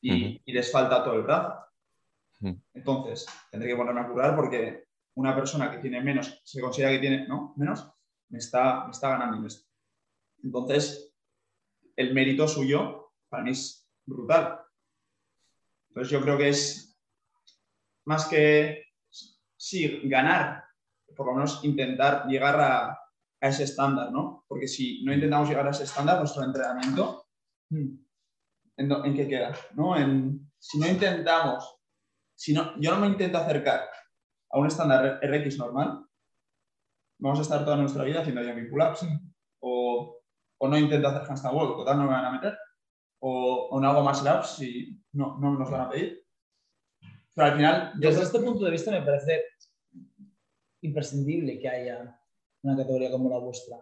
[0.00, 1.66] Y, y les falta todo el brazo.
[2.74, 6.98] Entonces, tendré que ponerme a curar porque una persona que tiene menos, se considera que
[6.98, 7.54] tiene ¿no?
[7.56, 7.90] menos,
[8.28, 9.66] me está, me está ganando en esto.
[10.42, 11.14] Entonces,
[11.96, 14.65] el mérito suyo para mí es brutal.
[15.96, 16.94] Entonces, yo creo que es
[18.04, 18.84] más que
[19.56, 20.62] sí, ganar,
[21.16, 24.44] por lo menos intentar llegar a, a ese estándar, ¿no?
[24.46, 27.24] Porque si no intentamos llegar a ese estándar, nuestro entrenamiento,
[27.70, 27.96] hmm,
[28.76, 29.56] ¿en, qué queda?
[29.72, 29.94] ¿no?
[30.58, 31.78] Si no intentamos,
[32.34, 33.88] si no, yo no me intento acercar
[34.50, 36.04] a un estándar RX normal,
[37.18, 39.06] vamos a estar toda nuestra vida haciendo jumping pull-ups.
[39.60, 40.20] O,
[40.58, 42.58] o no intento hacer handstand walk, total no me van a meter.
[43.20, 46.24] O, o no hago más laps si no, no nos van a pedir.
[47.34, 49.44] Pero al final, Desde este punto de vista me parece
[50.82, 52.20] imprescindible que haya
[52.62, 53.78] una categoría como la vuestra.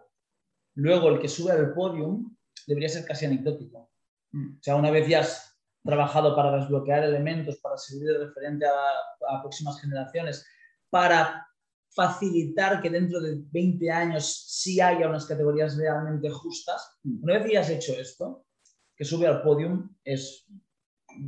[0.75, 2.35] Luego, el que sube al podium
[2.67, 3.91] debería ser casi anecdótico.
[4.31, 4.57] Mm.
[4.59, 9.35] O sea, una vez ya has trabajado para desbloquear elementos, para servir de referente a,
[9.35, 10.45] a próximas generaciones,
[10.89, 11.47] para
[11.93, 17.23] facilitar que dentro de 20 años sí haya unas categorías realmente justas, Mm.
[17.23, 18.44] una vez que ya has hecho esto,
[18.95, 20.47] que sube al podium es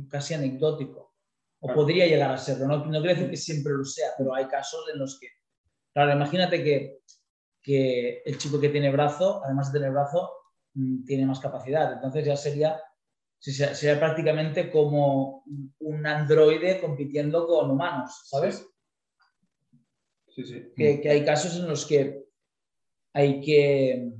[0.08, 1.14] casi anecdótico.
[1.60, 1.80] O Claro.
[1.80, 2.66] podría llegar a serlo.
[2.66, 5.26] No, no quiere decir que siempre lo sea, pero hay casos en los que,
[5.92, 7.00] claro, imagínate que,
[7.60, 10.30] que el chico que tiene brazo, además de tener brazo,
[10.74, 11.92] mm, tiene más capacidad.
[11.94, 12.80] Entonces ya sería,
[13.40, 15.42] sería, sería prácticamente como
[15.80, 18.64] un androide compitiendo con humanos, ¿sabes?
[20.28, 20.72] Sí, sí.
[20.76, 22.24] que, que hay casos en los que
[23.12, 24.12] hay que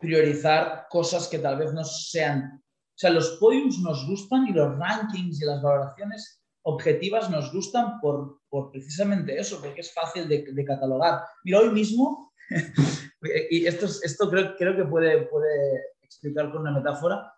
[0.00, 2.62] priorizar cosas que tal vez no sean...
[2.62, 7.98] O sea, los podiums nos gustan y los rankings y las valoraciones objetivas nos gustan
[8.00, 11.22] por, por precisamente eso, porque es fácil de, de catalogar.
[11.44, 12.32] Mira, hoy mismo,
[13.50, 17.32] y esto, es- esto creo, creo que puede, puede explicar con una metáfora,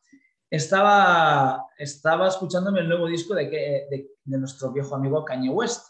[0.51, 5.87] estaba, estaba escuchándome el nuevo disco de, que- de, de nuestro viejo amigo Kanye West.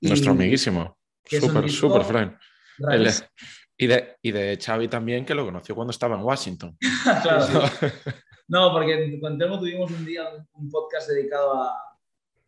[0.00, 0.96] Y- Nuestro amiguísimo.
[1.40, 2.02] Súper, súper.
[2.78, 3.28] El- rarísimo.
[3.82, 6.76] Y, de, y de Xavi también, que lo conoció cuando estaba en Washington.
[7.22, 7.46] Claro.
[8.48, 11.70] No, porque con Telmo tuvimos un día un, podcast dedicado a,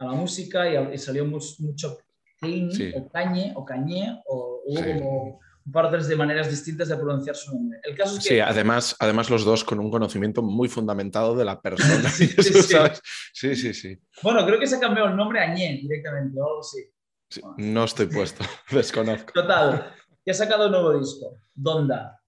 [0.00, 1.96] a la música y, a- y salió much- mucho
[2.40, 2.92] Kanye Sí.
[2.94, 4.92] o Cañe o Cañé o hubo Sí.
[4.92, 7.78] como un par tres de maneras distintas de pronunciar su nombre.
[7.84, 11.44] El caso es que Sí, además, además los dos con un conocimiento muy fundamentado de
[11.46, 12.10] la persona.
[12.10, 12.72] Sí, eso, sí.
[12.74, 13.00] ¿sabes?
[13.32, 13.98] sí, sí, sí.
[14.22, 16.84] Bueno, creo que se ha cambiado el nombre a Ñe directamente o algo así.
[17.30, 19.32] Sí, No estoy puesto, desconozco.
[19.32, 19.94] Total,
[20.24, 22.20] que ha sacado un nuevo disco, Donda.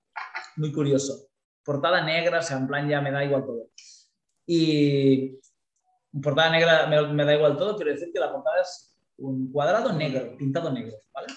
[0.57, 1.29] Muy curioso.
[1.65, 3.71] Portada negra, o sea, en plan ya me da igual todo.
[4.47, 5.41] Y
[6.23, 10.37] portada negra me, da igual todo, quiero decir que la portada es un cuadrado negro,
[10.37, 11.29] pintado negro, ¿vale?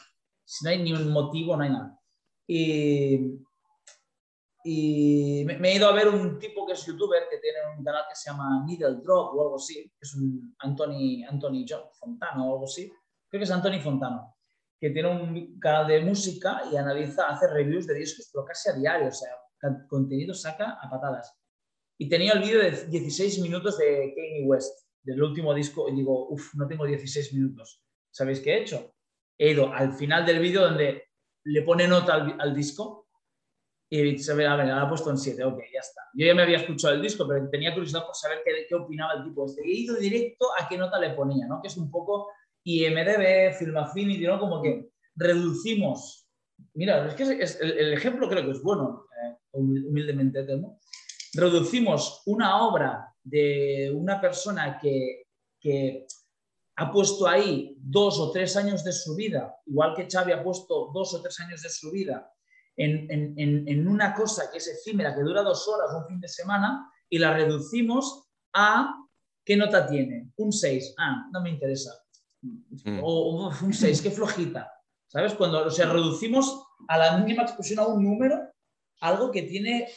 [0.46, 2.00] Si no hay ni un motivo, no hay nada.
[2.46, 3.40] Y,
[4.64, 7.84] y me, me he ido a ver un tipo que es youtuber, que tiene un
[7.84, 11.84] canal que se llama Needle Drop o algo así, que es un Anthony, Anthony John
[11.94, 12.92] Fontano o algo así.
[13.30, 14.39] Creo que es Anthony Fontano
[14.80, 18.74] que tiene un canal de música y analiza, hace reviews de discos, pero casi a
[18.74, 19.30] diario, o sea,
[19.88, 21.38] contenido saca a patadas.
[21.98, 26.30] Y tenía el vídeo de 16 minutos de Kanye West, del último disco, y digo,
[26.30, 27.84] uff, no tengo 16 minutos.
[28.10, 28.96] ¿Sabéis qué he hecho?
[29.38, 31.04] He ido al final del vídeo donde
[31.44, 33.10] le pone nota al, al disco
[33.92, 36.02] y he dicho, a ver, la ha puesto en 7, ok, ya está.
[36.14, 39.14] Yo ya me había escuchado el disco, pero tenía curiosidad por saber qué, qué opinaba
[39.14, 39.62] el tipo este.
[39.64, 41.60] He ido directo a qué nota le ponía, ¿no?
[41.60, 42.30] Que es un poco
[42.64, 44.40] IMDB, Film Affinity, ¿no?
[44.40, 46.28] Como que reducimos.
[46.74, 50.46] Mira, es que es- el, ejemplo creo que es bueno, eh, humil- humildemente.
[51.34, 55.24] Reducimos una obra de una persona que,
[55.60, 56.06] que
[56.78, 60.92] ha puesto ahí dos o tres años de su vida, igual que Xavi ha puesto
[60.94, 62.32] dos o tres años de su vida
[62.78, 66.30] en- en- en una cosa que es efímera, que dura dos horas, un fin de
[66.30, 68.96] semana, y la reducimos a
[69.44, 70.32] ¿qué nota tiene?
[70.38, 70.94] Un 6.
[70.98, 71.92] Ah, no me interesa.
[72.42, 73.00] Mm.
[73.04, 74.72] O un 6, qué flojita.
[75.08, 75.34] ¿Sabes?
[75.34, 78.40] Cuando o sea, reducimos a la mínima expresión a un número,
[79.02, 79.88] algo que tiene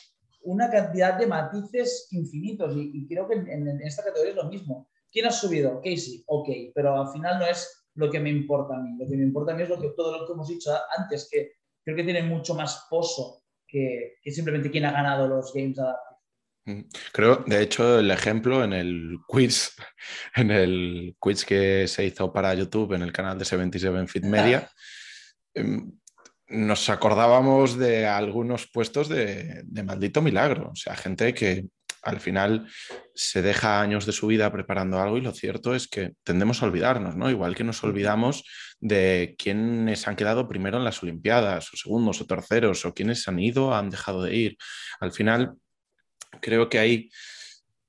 [0.45, 2.75] una cantidad de matices infinitos.
[2.77, 4.89] Y, y creo que en, esta categoría es lo mismo.
[5.11, 5.81] ¿Quién ha subido?
[5.83, 8.97] Casey, ok, pero al final no es lo que me importa a mí.
[8.99, 11.29] Lo que me importa a mí es lo que, todo lo que hemos dicho antes,
[11.31, 11.53] que
[11.85, 16.12] creo que tiene mucho más pozo que, que simplemente quién ha ganado los Games Adaptive.
[17.13, 19.75] Creo, de hecho, el ejemplo en el quiz,
[20.37, 24.71] en el quiz que se hizo para YouTube en el canal de 77 Fit Media,
[25.55, 25.93] em,
[26.49, 30.71] nos acordábamos de algunos puestos de, de maldito milagro.
[30.73, 31.67] O sea, gente que
[32.03, 32.69] al final
[33.15, 36.67] se deja años de su vida preparando algo y lo cierto es que tendemos a
[36.67, 37.31] olvidarnos, ¿no?
[37.31, 38.45] Igual que nos olvidamos
[38.81, 43.39] de quiénes han quedado primero en las Olimpiadas, o segundos, o terceros, o quiénes han
[43.39, 44.57] ido, han dejado de ir.
[45.01, 45.55] Al final,
[46.41, 47.11] creo que hay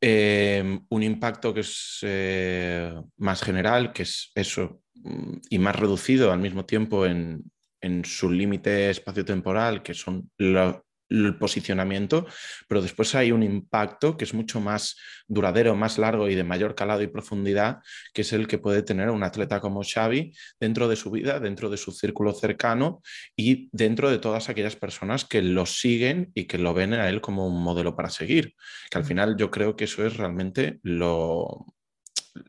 [0.02, 6.32] eh, un impacto que es eh, más general, que es eso, mm, y más reducido
[6.32, 7.44] al mismo tiempo en,
[7.82, 12.26] en su límite espaciotemporal, que son lo- el posicionamiento,
[12.68, 14.97] pero después hay un impacto que es mucho más
[15.28, 17.80] duradero, más largo y de mayor calado y profundidad,
[18.14, 21.70] que es el que puede tener un atleta como Xavi dentro de su vida, dentro
[21.70, 23.01] de su círculo cercano
[23.36, 27.22] y dentro de todas aquellas personas que lo siguen y que lo ven a él
[27.22, 28.55] como un modelo para seguir.
[28.89, 31.68] Que al final yo creo que eso es realmente lo,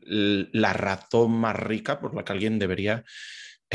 [0.05, 3.03] la razón más rica por la que alguien debería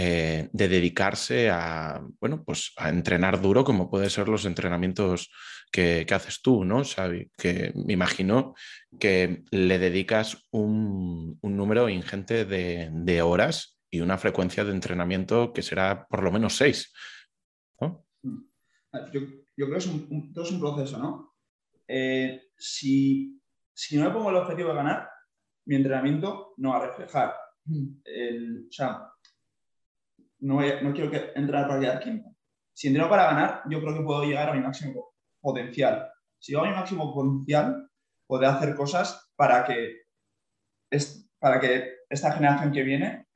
[0.02, 5.30] eh, de dedicarse a, bueno, pues a entrenar duro, como pueden ser los entrenamientos
[5.70, 7.30] que, haces tú, ¿no, Xavi?
[7.36, 8.54] Que me imagino
[8.98, 16.06] que le dedicas un, número ingente de, horas y una frecuencia de entrenamiento que será
[16.06, 16.94] por lo menos seis.
[18.22, 18.38] Mm.
[19.12, 19.20] Yo,
[19.54, 21.34] creo que es un, todo es un proceso, ¿no?
[21.86, 23.38] Eh, si,
[23.74, 25.10] si no me pongo el objetivo de ganar,
[25.66, 27.34] mi entrenamiento no va a reflejar.
[27.66, 28.66] Mm.
[28.66, 29.10] o sea,
[30.40, 30.58] no,
[30.92, 32.28] quiero que entrar para quedar quinto.
[32.74, 36.10] Si entreno para ganar, yo creo que puedo llegar a mi máximo potencial.
[36.38, 37.90] Si llego a mi máximo potencial,
[38.26, 40.02] podré hacer cosas para que,
[40.90, 43.26] es, para que esta generación que viene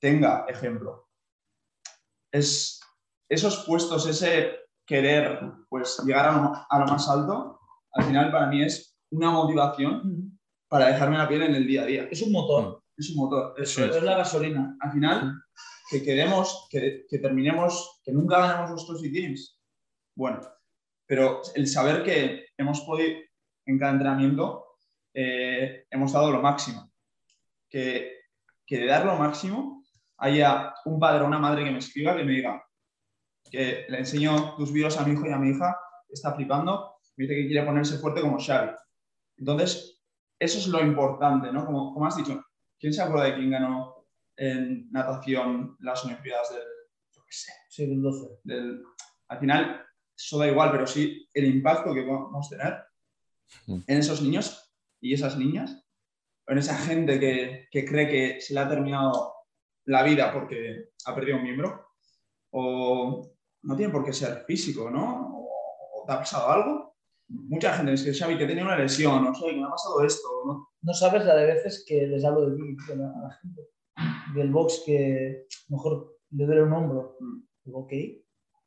[0.00, 1.08] tenga ejemplo.
[2.32, 2.80] Es,
[3.28, 4.52] esos puestos, ese
[4.86, 7.60] querer pues, llegar a lo más alto,
[7.92, 10.38] al final para mí es una motivación
[10.68, 12.08] para dejarme la piel en el día a día.
[12.10, 12.82] Es un motor.
[12.96, 13.54] Es un motor.
[13.56, 14.76] Es, es la gasolina.
[14.80, 15.42] Al final,
[15.90, 19.60] que queremos, que, terminemos, que nunca ganemos nuestros games,
[20.14, 20.40] bueno,
[21.06, 23.20] pero el saber que hemos podido,
[23.66, 24.78] en cada entrenamiento,
[25.14, 26.92] eh, hemos dado lo máximo.
[27.68, 28.20] Que,
[28.64, 29.84] que de dar lo máximo
[30.18, 32.62] haya un padre o una madre que me escriba, que me diga
[33.50, 35.78] que le enseño tus vídeos a mi hijo y a mi hija,
[36.08, 38.72] está flipando, me dice que quiere ponerse fuerte como Xavi.
[39.36, 40.02] Entonces,
[40.38, 41.64] eso es lo importante, ¿no?
[41.64, 42.44] Como, como has dicho,
[42.78, 43.95] ¿quién se acuerda de quién ganó
[44.36, 46.62] en natación las Olimpiadas del,
[47.14, 47.52] yo qué sé?
[47.68, 48.40] Sí, del 12.
[49.28, 52.74] al final, eso da igual, pero sí el impacto que vamos a tener
[53.66, 53.80] mm.
[53.86, 55.84] en esos niños y esas niñas,
[56.46, 59.34] en esa gente que, que cree que se le ha terminado
[59.86, 61.86] la vida porque ha perdido un miembro,
[62.50, 65.28] o no tiene por qué ser físico, ¿no?
[65.34, 66.96] O, o te ha pasado algo,
[67.28, 70.04] mucha gente me dice, Xavi, que tenía una lesión, o sea, que me ha pasado
[70.04, 70.28] esto.
[70.46, 70.68] ¿no?
[70.82, 73.62] no sabes la de veces que les hablo de mí a la gente,
[74.34, 77.16] del box que mejor le duele un hombro.
[77.20, 77.42] Mm.
[77.64, 77.92] Digo, ok,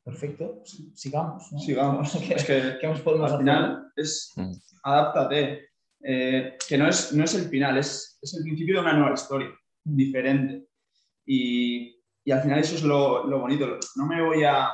[0.04, 0.62] perfecto,
[0.94, 1.50] sigamos.
[1.64, 2.14] Sigamos.
[2.30, 4.52] es que al final es mm.
[4.82, 5.70] adáptate.
[6.02, 9.12] Eh, que no es, no es el final, es, es, el principio de una nueva
[9.14, 9.50] historia,
[9.84, 9.96] mm.
[9.96, 10.66] diferente.
[11.26, 11.94] Y,
[12.24, 13.78] y al final eso es lo, lo, bonito.
[13.96, 14.70] No me voy a,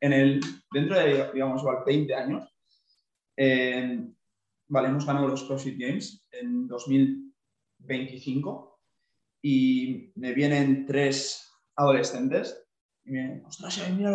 [0.00, 0.40] en el,
[0.72, 2.52] dentro de, digamos, igual 20 años,
[4.68, 8.69] vale, hemos ganado los CrossFit Games en 2025
[9.42, 12.66] y me vienen tres adolescentes
[13.04, 14.10] y me dicen, ostras, mira,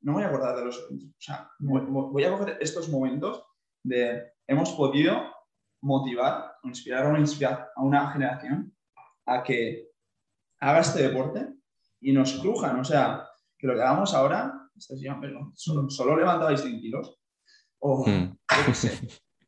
[0.00, 0.78] no me voy a acordar de los...
[0.78, 3.44] O sea, voy a coger estos momentos
[3.84, 5.32] de hemos podido
[5.82, 7.24] motivar inspirar a una,
[7.76, 8.74] a una generación
[9.26, 9.90] a que
[10.60, 11.48] haga este deporte
[12.00, 12.78] y nos crujan.
[12.78, 14.96] O sea, que lo que hagamos ahora, este
[15.54, 17.18] solo, solo levantabais 100 kilos,
[17.80, 18.36] o, hmm.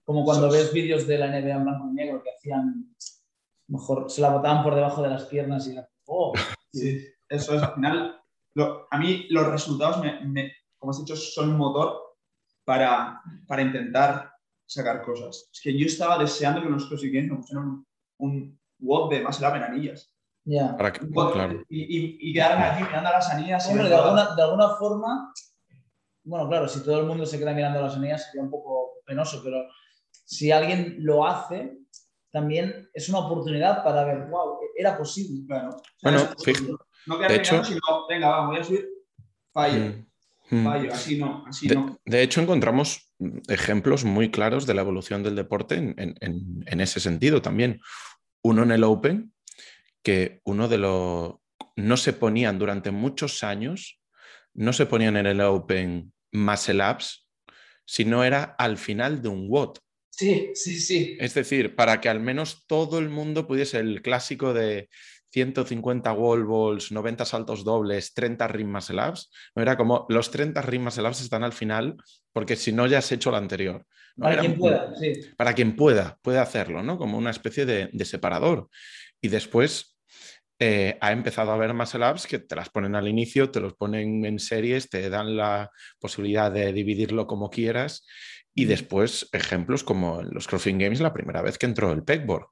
[0.03, 2.95] Como cuando ves vídeos de la NBA en blanco y negro que hacían,
[3.69, 6.33] mejor se la botaban por debajo de las piernas y ¡oh!
[6.73, 8.21] Sí, eso es al final.
[8.91, 11.99] a mí los resultados, me, como has dicho, son un motor
[12.65, 14.33] para, para intentar
[14.67, 15.49] sacar cosas.
[15.53, 17.87] Es que yo estaba deseando que nosotros siguiendo un,
[18.19, 20.11] un WOD de más en anillas.
[20.47, 20.77] Ya.
[21.71, 23.67] y, y, y, quedarme aquí mirando a las anillas.
[23.67, 25.33] Hombre, de, alguna, de alguna forma,
[26.23, 29.01] bueno, claro, si todo el mundo se queda mirando a las anillas sería un poco
[29.07, 29.65] penoso, pero
[30.11, 31.79] si alguien lo hace,
[32.35, 35.47] también es una oportunidad para ver, wow, era posible.
[35.47, 35.81] Claro.
[36.03, 36.29] Bueno,
[37.07, 38.89] no de hecho, sino, venga, vamos, voy a subir,
[39.53, 39.95] fallo.
[40.51, 40.65] Mm, mm.
[40.65, 41.97] Fallo, así no, así de, no.
[42.05, 43.15] De hecho, encontramos
[43.47, 47.81] ejemplos muy claros de la evolución del deporte en, en, en, ese sentido también.
[48.43, 49.33] Uno en el Open,
[50.03, 51.37] que uno de los...
[51.77, 54.03] No se ponían durante muchos años,
[54.55, 57.29] no se ponían en el Open muscle ups,
[57.85, 59.84] sino era al final de un WOT.
[60.17, 61.17] Sí, sí, sí.
[61.19, 64.89] Es decir, para que al menos todo el mundo pudiese el clásico de
[65.33, 70.63] 150 wall balls, 90 saltos dobles, 30 rim muscle ups, no era como los 30
[70.63, 71.97] rim muscle ups están al final
[72.33, 73.85] porque si no ya has hecho lo anterior.
[74.17, 75.13] Para quien pueda, sí.
[75.37, 76.97] Para quien pueda, puede hacerlo, ¿no?
[76.97, 78.69] Como una especie de, de separador.
[79.21, 79.97] Y después
[80.61, 83.75] eh, ha empezado a haber muscle ups que te las ponen al inicio, te los
[83.75, 88.07] ponen en series, te dan la posibilidad de dividirlo como quieras
[88.55, 92.47] y después ejemplos como en los CrossFit Games la primera vez que entró el pegboard,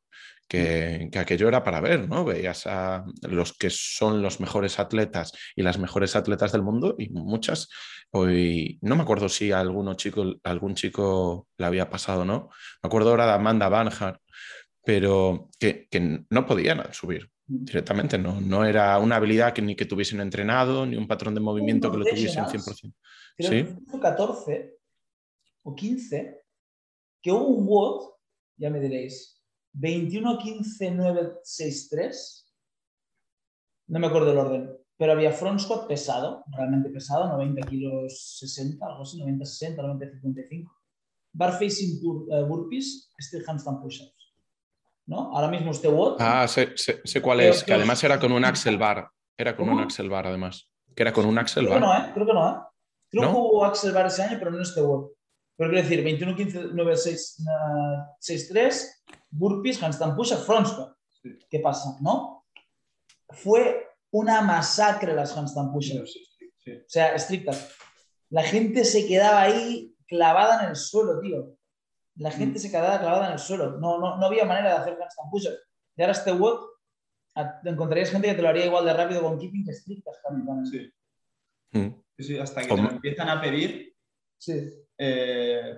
[0.49, 2.25] que, que, aquello era para ver, ¿no?
[2.25, 7.09] Veías a los que son los mejores atletas y las mejores atletas del mundo y
[7.11, 7.69] muchas.
[8.11, 12.51] Hoy no me acuerdo si a alguno chico, algún chico le había pasado, ¿no?
[12.83, 14.21] Me acuerdo ahora de Amanda Banhart,
[14.85, 19.85] pero que, que no podían subir directamente, no, no era una habilidad que ni que
[19.85, 22.93] tuviesen entrenado, ni un patrón de movimiento que lo tuviesen 100%.
[23.37, 23.77] Creo ¿Sí?
[23.91, 24.82] que 14
[25.63, 26.41] o 15
[27.21, 28.13] que hubo un WOD,
[28.57, 29.43] ya me diréis,
[29.75, 32.45] 21-15-9-6-3,
[33.89, 38.85] no me acuerdo el orden, pero había front squat pesado, realmente pesado, 90 kilos 60,
[38.85, 40.71] algo así, 90-60, 90-55.
[41.35, 44.23] Bar facing uh, burpees, still handstand push-ups.
[45.07, 45.35] ¿no?
[45.35, 46.17] Ahora mismo este WOD.
[46.21, 49.09] Ah, sé, sé, sé cuál es, que además era con un axel bar.
[49.37, 49.79] Era con ¿Cómo?
[49.79, 50.69] un axel bar, además.
[50.95, 51.81] Que era con un axel creo bar.
[51.81, 52.11] Que no, ¿eh?
[52.15, 52.61] Creo que no, ¿eh?
[53.11, 53.31] Creo ¿No?
[53.31, 55.11] que hubo axel bar ese año, pero no este WOD.
[55.57, 57.45] Pero quiero decir, 21, 15, 9, 6,
[58.19, 60.97] 6, 3, burpees, handstand push, front squat.
[61.23, 61.39] Sí.
[61.51, 61.97] ¿Qué pasa?
[62.01, 62.47] ¿No?
[63.29, 66.25] Fue una masacre las handstand push sí,
[66.59, 67.77] sí, O sea, estrictas.
[68.31, 71.57] La gente se quedaba ahí clavada en el suelo, tío.
[72.17, 73.79] La gente se quedaba clavada en el suelo.
[73.79, 75.47] No, no, no había manera de hacer handstand push
[75.97, 76.73] Y ahora este WOD,
[77.65, 80.67] encontrarías gente que te lo haría igual de rápido con keeping que estrictas también.
[80.67, 80.93] Sí.
[81.73, 82.03] Mm.
[82.19, 83.97] sí, hasta que te lo empiezan a pedir.
[84.39, 84.82] Sí.
[84.99, 85.75] Eh,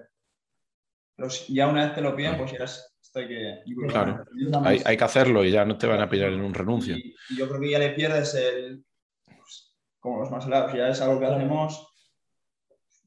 [1.49, 3.63] ya una vez te lo piden, pues ya estoy que...
[3.89, 4.25] Claro,
[4.65, 6.97] hay, hay, que hacerlo y ya no te van a pillar en un renuncio.
[6.97, 8.85] Y, y yo creo que ya le pierdes el...
[9.27, 11.89] Pues, como los más helados, ya es algo que hacemos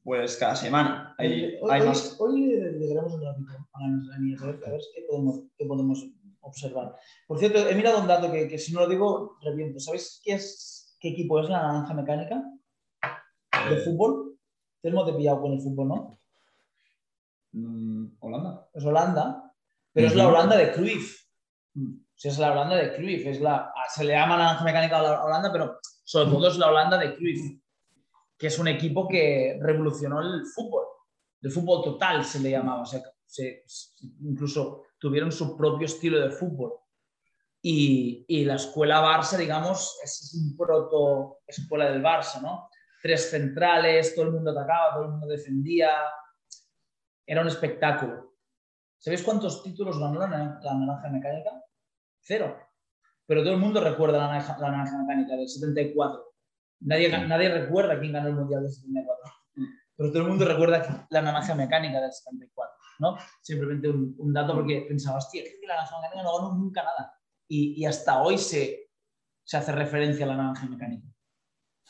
[0.08, 1.14] pues cada semana.
[1.18, 2.16] Hay, hoy, hay más...
[2.18, 5.66] hoy le daremos un ratito a nuestras niñas, a ver, a ver qué, podemos, qué
[5.66, 6.06] podemos
[6.40, 6.96] observar.
[7.26, 9.78] Por cierto, he mirado un dato que, que si no lo digo, reviento.
[9.78, 12.42] ¿Sabéis qué, es, qué equipo es la naranja mecánica
[13.68, 14.27] de Eh, fútbol?
[14.80, 16.18] Te hemos de pillado con el fútbol, ¿no?
[17.52, 18.68] mm, Holanda.
[18.72, 19.52] Es Holanda,
[19.92, 21.26] pero es la Holanda de Cruyff.
[21.76, 23.26] O sea, es la Holanda de Cruyff.
[23.26, 26.68] Es la, se le llama naranja mecánica a la Holanda, pero sobre todo es la
[26.68, 27.60] Holanda de Cruyff,
[28.36, 30.84] que es un equipo que revolucionó el fútbol.
[31.40, 32.82] El fútbol total se le llamaba.
[32.82, 33.64] O sea, se,
[34.22, 36.72] incluso tuvieron su propio estilo de fútbol.
[37.60, 42.70] Y, y, la escuela Barça, digamos, es un proto escuela del Barça, ¿no?
[43.02, 45.90] Tres centrales, todo el mundo atacaba, todo el mundo defendía.
[47.26, 48.34] Era un espectáculo.
[48.98, 51.50] ¿Sabéis cuántos títulos ganó la, la naranja mecánica?
[52.20, 52.58] Cero.
[53.26, 56.24] Pero todo el mundo recuerda la naranja, la naranja mecánica del 74.
[56.80, 59.32] Nadie, nadie recuerda quién ganó el Mundial del 74.
[59.96, 62.78] Pero todo el mundo recuerda la naranja mecánica del 74.
[63.00, 63.16] ¿no?
[63.42, 67.14] Simplemente un, un dato porque pensaba, hostia, que la naranja mecánica no ganó nunca nada.
[67.48, 68.90] Y, y hasta hoy se,
[69.44, 71.06] se, hace referencia a la naranja mecánica.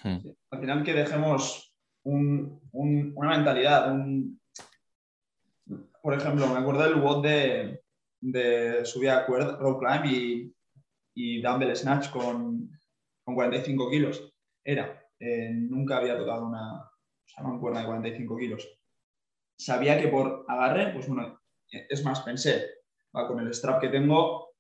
[0.03, 0.18] Hmm.
[0.51, 1.74] Al final que dejemos
[2.05, 4.40] un, un, una mentalidad, un...
[6.03, 7.82] por ejemplo, me acuerdo del WOD de,
[8.20, 10.55] de subir a cuerda, rope climb y,
[11.14, 12.70] y dumbbell snatch con,
[13.24, 14.32] con 45 kilos.
[14.64, 16.90] Era, eh, nunca había tocado una, o
[17.26, 18.68] sea, una cuerda de 45 kilos.
[19.59, 21.40] Sabía que por agarre, pues bueno,
[21.70, 22.64] es más, pensé,
[23.14, 24.55] va, con el strap que tengo,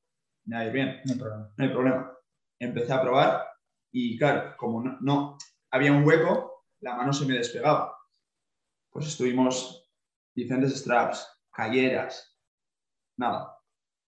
[0.46, 1.00] me va a ir bien.
[1.04, 1.52] No hay problema.
[1.56, 2.12] No hay problema.
[2.58, 3.46] Empecé a probar
[3.92, 5.36] y claro, como no,
[5.70, 7.96] había un hueco, la mano se me despegaba.
[8.90, 9.90] Pues estuvimos
[10.34, 12.38] diferentes straps, calleras,
[13.16, 13.56] nada.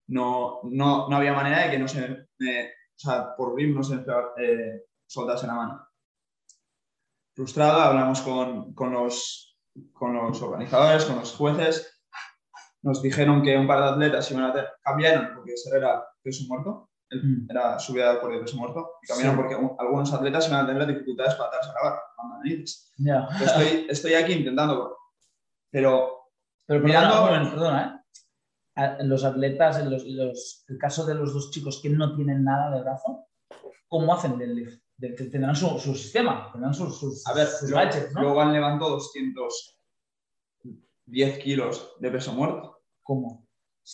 [0.07, 3.83] No, no, no había manera de que no se me, o sea, por rim no
[3.83, 4.05] se me
[4.37, 5.87] eh, soltase la mano.
[7.35, 9.57] Frustrado, hablamos con, con, los,
[9.93, 12.01] con los organizadores, con los jueces.
[12.81, 16.88] Nos dijeron que un par de atletas iban a cambiaron porque ese era peso muerto,
[17.49, 19.41] era subida por peso muerto, y cambiaron sí.
[19.41, 22.01] porque algunos atletas iban a tener dificultades para atarse a la barra,
[22.97, 23.27] yeah.
[23.41, 24.95] estoy, estoy aquí intentando,
[25.71, 26.27] pero,
[26.65, 27.25] pero mirando...
[27.25, 27.95] Perdona, perdona, ¿eh?
[29.01, 32.73] Los atletas, en los, los, el caso de los dos chicos que no tienen nada
[32.73, 33.27] de brazo,
[33.89, 34.81] ¿cómo hacen deadlift?
[34.95, 38.21] De, de, tendrán su, su, sistema, tendrán sus, sus, a ver, sus luego, gadgets, ¿no?
[38.21, 42.79] Luego han levantado 210 kilos de peso muerto.
[43.03, 43.45] ¿Cómo?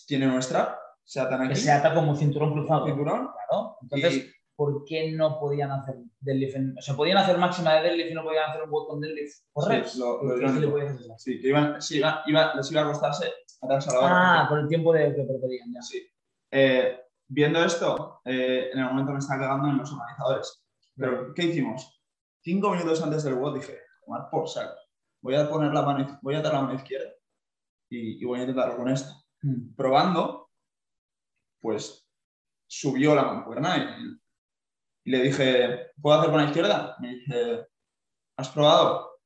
[0.08, 1.50] Tienen un strap, se atan aquí.
[1.50, 2.86] Que se ata como cinturón cruzado.
[2.86, 3.30] Cinturón.
[3.32, 3.78] Claro.
[3.82, 4.32] Entonces, y...
[4.56, 6.56] ¿por qué no podían hacer deadlift?
[6.56, 9.44] En, o sea, podían hacer máxima de deadlift y no podían hacer un botón deadlift.
[9.54, 9.90] ¿Correcto?
[9.90, 13.32] Sí, lo, lo sí, sí, que iban, sí, iba, iba, les iba a costarse
[13.62, 14.42] atarse a la barra.
[14.42, 15.82] Ah, por el tiempo de, que perderían ya.
[15.82, 16.08] Sí.
[16.52, 20.64] Eh, viendo esto, eh, en el momento me estaba cagando en los organizadores.
[20.96, 22.02] Pero, ¿qué hicimos?
[22.42, 24.76] Cinco minutos antes del WOD dije, tomar por saco.
[25.22, 27.12] Voy a poner la mano, voy a dar la mano izquierda
[27.90, 29.12] y, y voy a intentarlo con esta.
[29.42, 29.76] Mm.
[29.76, 30.45] Probando,
[31.60, 32.08] pues
[32.68, 36.96] subió la mancuerna y, y le dije, ¿puedo hacer con la izquierda?
[37.00, 37.68] Me dice,
[38.38, 39.20] ¿has probado?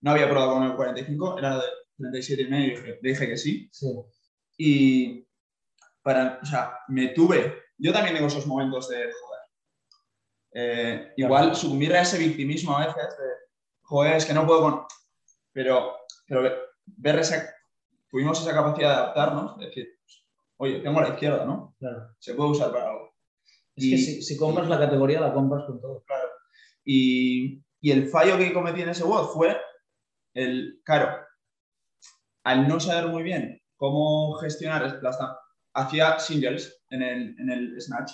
[0.00, 1.64] No había probado con el 45, era de
[1.98, 3.68] 37 y medio, le dije que sí.
[3.72, 3.86] Sí.
[4.58, 5.26] Y
[6.02, 9.40] para, o sea, me tuve, yo también tengo esos momentos de, joder,
[10.52, 13.24] eh, igual sucumbir a ese victimismo a veces de,
[13.82, 14.86] joder, es que no puedo con...
[15.52, 16.50] Pero, pero
[16.86, 17.54] ver esa,
[18.08, 19.98] tuvimos esa capacidad de adaptarnos, de decir,
[20.58, 21.74] oye, tengo la izquierda, ¿no?
[21.78, 22.14] Claro.
[22.18, 23.14] Se puede usar para algo.
[23.74, 26.02] Es que si, si compras la categoría, la compras con todo.
[26.06, 26.28] Claro.
[26.84, 29.56] Y, y el fallo que cometí en ese WOD fue
[30.34, 31.18] el, claro,
[32.44, 35.18] al no saber muy bien cómo gestionar las
[35.74, 38.12] hacía singles en el, en el snatch.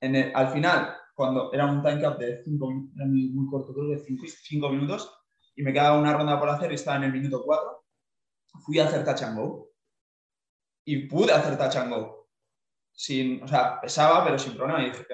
[0.00, 3.88] En el- al final, cuando era un time cap de 5 Era muy, corto, creo
[3.88, 3.98] que
[4.42, 4.68] cinco.
[4.68, 5.10] minutos
[5.54, 7.84] y me quedaba una ronda por hacer y estaba en el minuto 4,
[8.64, 9.70] fui a hacer touch and go.
[10.86, 12.28] Y pude hacer touch and go.
[12.92, 14.82] Sin, o sea, pesaba, pero sin problema.
[14.82, 15.04] Y dije,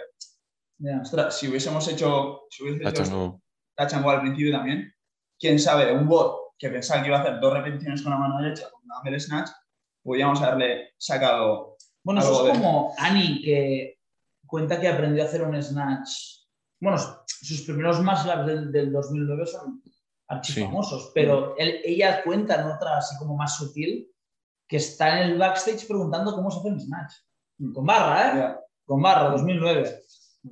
[0.78, 1.00] Ya.
[1.00, 3.40] ostras, si hubiésemos hecho, si hubiese hecho Tacho,
[3.76, 4.92] touch and go al principio también,
[5.38, 8.40] quién sabe, un bot que pensaba que iba a hacer dos repeticiones con la mano
[8.40, 9.50] derecha, con la del snatch,
[10.02, 11.76] podíamos haberle sacado.
[12.04, 13.98] Bueno, eso Algo es de- como Annie, que
[14.46, 16.10] cuenta que aprendió a hacer un snatch.
[16.80, 19.82] Bueno, sus primeros ups del, del 2009 son
[20.28, 24.08] archifamosos, pero él- ella cuenta en otra así como más sutil
[24.72, 27.12] que está en el backstage preguntando cómo se hace un snatch.
[27.74, 28.38] Con barra, ¿eh?
[28.38, 29.82] Ya, Con barra, 2009.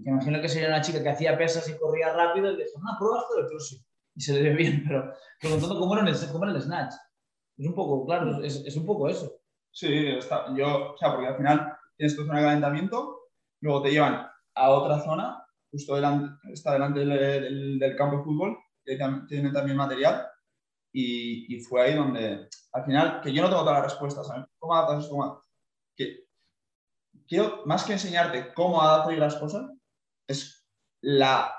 [0.05, 2.79] Que imagino que sería una chica que hacía pesas y corría rápido y le dijo,
[2.81, 3.83] no, prueba esto del CrossFit.
[4.17, 5.11] Y se le ve bien, pero
[5.41, 6.93] preguntando cómo era, el- cómo era el snatch.
[7.57, 9.33] Es un poco, claro, es, es un poco eso.
[9.73, 13.21] Sí, está, yo, o sea, porque al final tienes tu zona de calentamiento,
[13.63, 18.25] luego te llevan a otra zona, justo delante, está delante del, del- del campo de
[18.25, 20.27] fútbol, que tam- tiene también material,
[20.93, 24.47] y, y fue ahí donde, al final, que yo no tengo todas las respuestas, ¿sabes?
[24.59, 25.11] ¿Cómo adaptas esto?
[25.17, 25.43] ¿Cómo-
[25.97, 26.25] Que,
[27.29, 29.71] quiero, más que enseñarte cómo adaptar las cosas,
[30.27, 30.67] es
[31.01, 31.53] la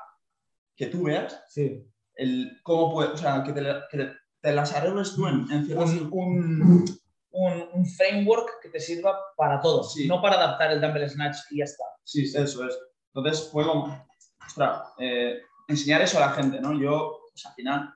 [0.76, 1.86] que tú veas, Sí.
[2.16, 4.12] el cómo puedes, o sea, que te, que
[4.42, 5.92] te las arregles tú en, en ciertas...
[5.92, 6.86] un, un,
[7.34, 10.08] un- un framework que te sirva para todo, Sí.
[10.08, 11.84] no para adaptar el dumbbell snatch y ya está.
[12.04, 12.78] Sí, eso es.
[13.14, 14.06] Entonces fue como,
[14.46, 16.74] ostras, eh, enseñar eso a la gente, ¿no?
[16.80, 17.94] Yo, pues al final,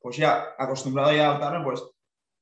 [0.00, 1.82] pues ya acostumbrado ya a adaptarme, pues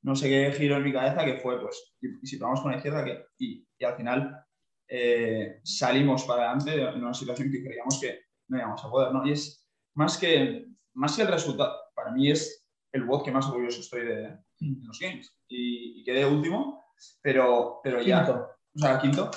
[0.03, 2.71] no sé qué giro en mi cabeza que fue, pues, y, y si probamos con
[2.71, 4.45] la izquierda, que y, y al final
[4.89, 9.27] eh, salimos para adelante en una situación que creíamos que no íbamos a poder, ¿no?
[9.27, 13.47] Y es más que, más que el resultado, para mí es el bot que más
[13.49, 14.15] orgulloso estoy de,
[14.61, 15.35] de los games.
[15.49, 16.85] Y, y quedé último,
[17.21, 18.49] pero, pero ya Quinto.
[18.75, 19.31] o sea, quinto,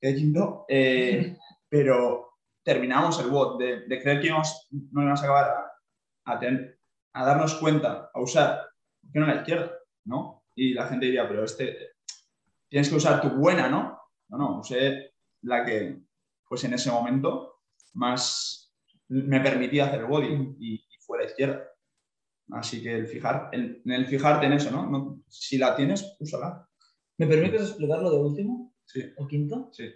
[0.00, 1.36] quedé quinto, eh,
[1.68, 2.32] pero
[2.64, 6.77] terminamos el bot de, de creer que íbamos, no íbamos a acabar a, a, ten-
[7.18, 8.60] a darnos cuenta, a usar,
[9.00, 9.72] ¿por qué no la izquierda?
[10.04, 10.44] ¿no?
[10.54, 11.76] Y la gente diría, pero este,
[12.68, 13.98] tienes que usar tu buena, ¿no?
[14.28, 16.00] No, no, usé la que,
[16.48, 17.60] pues en ese momento,
[17.94, 18.72] más
[19.08, 21.64] me permitía hacer el body y, y fue la izquierda.
[22.50, 24.86] Así que el fijar, el, en el fijarte en eso, ¿no?
[24.88, 26.66] No- Si la tienes, úsala.
[27.18, 28.74] ¿Me permites explicar lo de último?
[28.84, 29.68] Sí, ¿O quinto?
[29.72, 29.90] sí.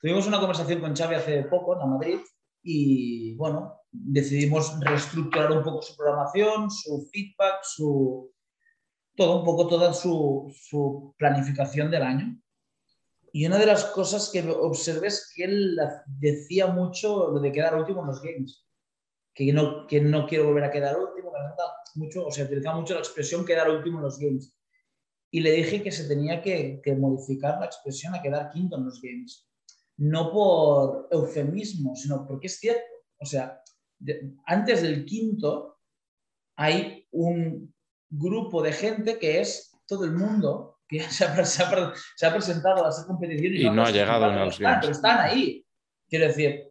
[0.00, 2.18] Tuvimos una conversación con Xavi hace poco en la Madrid
[2.62, 8.32] y, bueno, decidimos reestructurar un poco su programación, su feedback, su...
[9.16, 12.40] Todo, un poco toda su, planificación del año.
[13.32, 17.76] Y una de las cosas que observé es que él decía mucho lo de quedar
[17.76, 18.66] último en los games.
[19.32, 22.94] Que no, que no quiero volver a quedar último, que mucho, o sea, utilizaba mucho
[22.94, 24.52] la expresión quedar último en los games.
[25.30, 28.84] Y le dije que se tenía que, que modificar la expresión a quedar quinto en
[28.84, 29.48] los games.
[29.96, 32.82] No por eufemismo, sino porque es cierto.
[33.18, 33.60] O sea,
[34.04, 35.78] de- antes del quinto
[36.56, 37.72] hay un
[38.10, 41.98] grupo de gente que es todo el mundo que se ha, pre- se ha pre-
[42.16, 44.78] se ha presentado a esa competición Y no ha llegado a los Games.
[44.80, 45.66] Pero están ahí.
[46.08, 46.70] Quiero decir,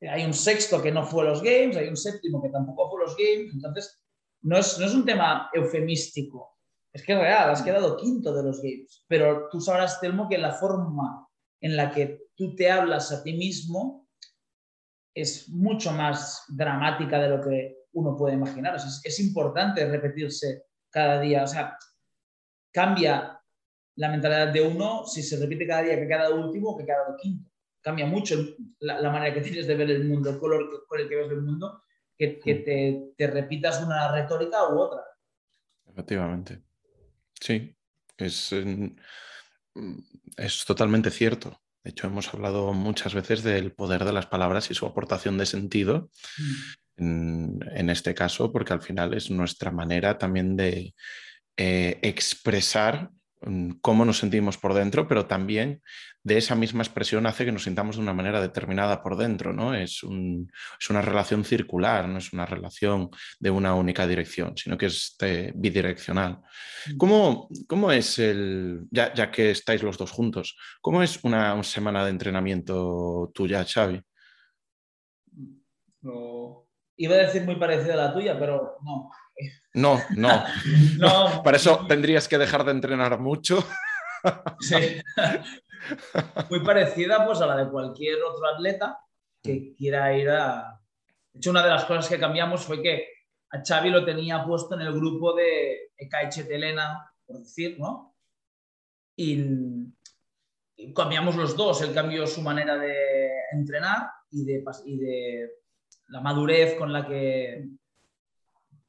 [0.00, 3.02] hay un sexto que no fue a los Games, hay un séptimo que tampoco fue
[3.02, 4.00] a los Games, entonces
[4.42, 6.56] no es, no es un tema eufemístico,
[6.92, 10.36] es que es real, has quedado quinto de los Games, pero tú sabrás, Telmo, que
[10.38, 11.26] la forma
[11.60, 14.05] en la que tú te hablas a ti mismo
[15.16, 18.74] es mucho más dramática de lo que uno puede imaginar.
[18.74, 21.76] O sea, es, es importante repetirse cada día, o sea,
[22.70, 23.40] cambia
[23.96, 27.16] la mentalidad de uno si se repite cada día que quedado último o que quedado
[27.16, 27.50] quinto.
[27.80, 28.36] Cambia mucho
[28.80, 31.16] la, la manera que tienes de ver el mundo, el color que- con el que
[31.16, 31.82] ves el mundo,
[32.18, 35.02] que, que te, te repitas una retórica u otra.
[35.86, 36.62] Efectivamente.
[37.40, 37.74] Sí,
[38.18, 39.00] es, en-
[40.36, 41.58] es totalmente cierto.
[41.86, 45.46] De hecho, hemos hablado muchas veces del poder de las palabras y su aportación de
[45.46, 46.10] sentido
[46.96, 50.96] en, en este caso, porque al final es nuestra manera también de
[51.56, 53.16] eh, expresar mm,
[53.80, 55.82] cómo nos sentimos por dentro, pero también
[56.22, 59.74] de esa misma expresión hace que nos sintamos de una manera determinada por dentro, ¿no?
[59.74, 60.02] Es,
[60.80, 65.16] es una relación circular, no es una relación de una única dirección, sino que es
[65.54, 66.40] bidireccional.
[66.86, 66.96] Mm.
[66.96, 72.04] ¿Cómo, ¿Cómo, es el, ya, ya, que estáis los dos juntos, cómo es una, semana
[72.04, 74.02] de entrenamiento tuya, Xavi?
[76.98, 79.10] Iba a decir muy parecida a la tuya, pero no.
[79.76, 80.42] No, no.
[80.98, 81.42] no.
[81.42, 83.62] Para eso tendrías que dejar de entrenar mucho.
[84.60, 84.74] sí.
[86.50, 88.98] Muy parecida pues, a la de cualquier otro atleta
[89.42, 90.80] que quiera ir a...
[91.30, 93.06] De hecho, una de las cosas que cambiamos fue que
[93.50, 98.16] a Xavi lo tenía puesto en el grupo de Ekaiche Telena, por decir, ¿no?
[99.14, 99.44] Y,
[100.94, 101.82] cambiamos los dos.
[101.82, 105.50] Él cambió su manera de entrenar y de, y de
[106.08, 107.68] la madurez con la que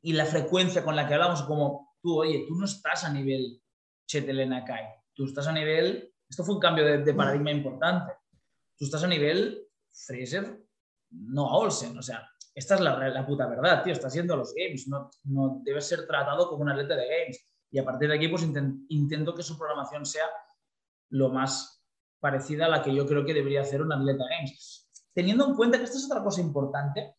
[0.08, 3.62] y la frecuencia con la que hablamos, como tú, oye, tú no estás a nivel
[4.08, 8.14] Chetelena Kai, tú estás a nivel, esto fue un cambio de, paradigma importante,
[8.78, 10.64] tú estás a nivel Fraser,
[11.10, 14.38] no a Olsen, o sea, esta es la, la puta verdad, tío, estás yendo a
[14.38, 17.46] los games, no, no debes ser tratado como un atleta de games.
[17.70, 18.48] Y a partir de aquí, pues
[18.88, 20.24] intento que su programación sea
[21.10, 21.84] lo más
[22.22, 24.90] parecida a la que yo creo que debería hacer un atleta games.
[25.14, 27.17] Teniendo en cuenta que esta es otra cosa importante,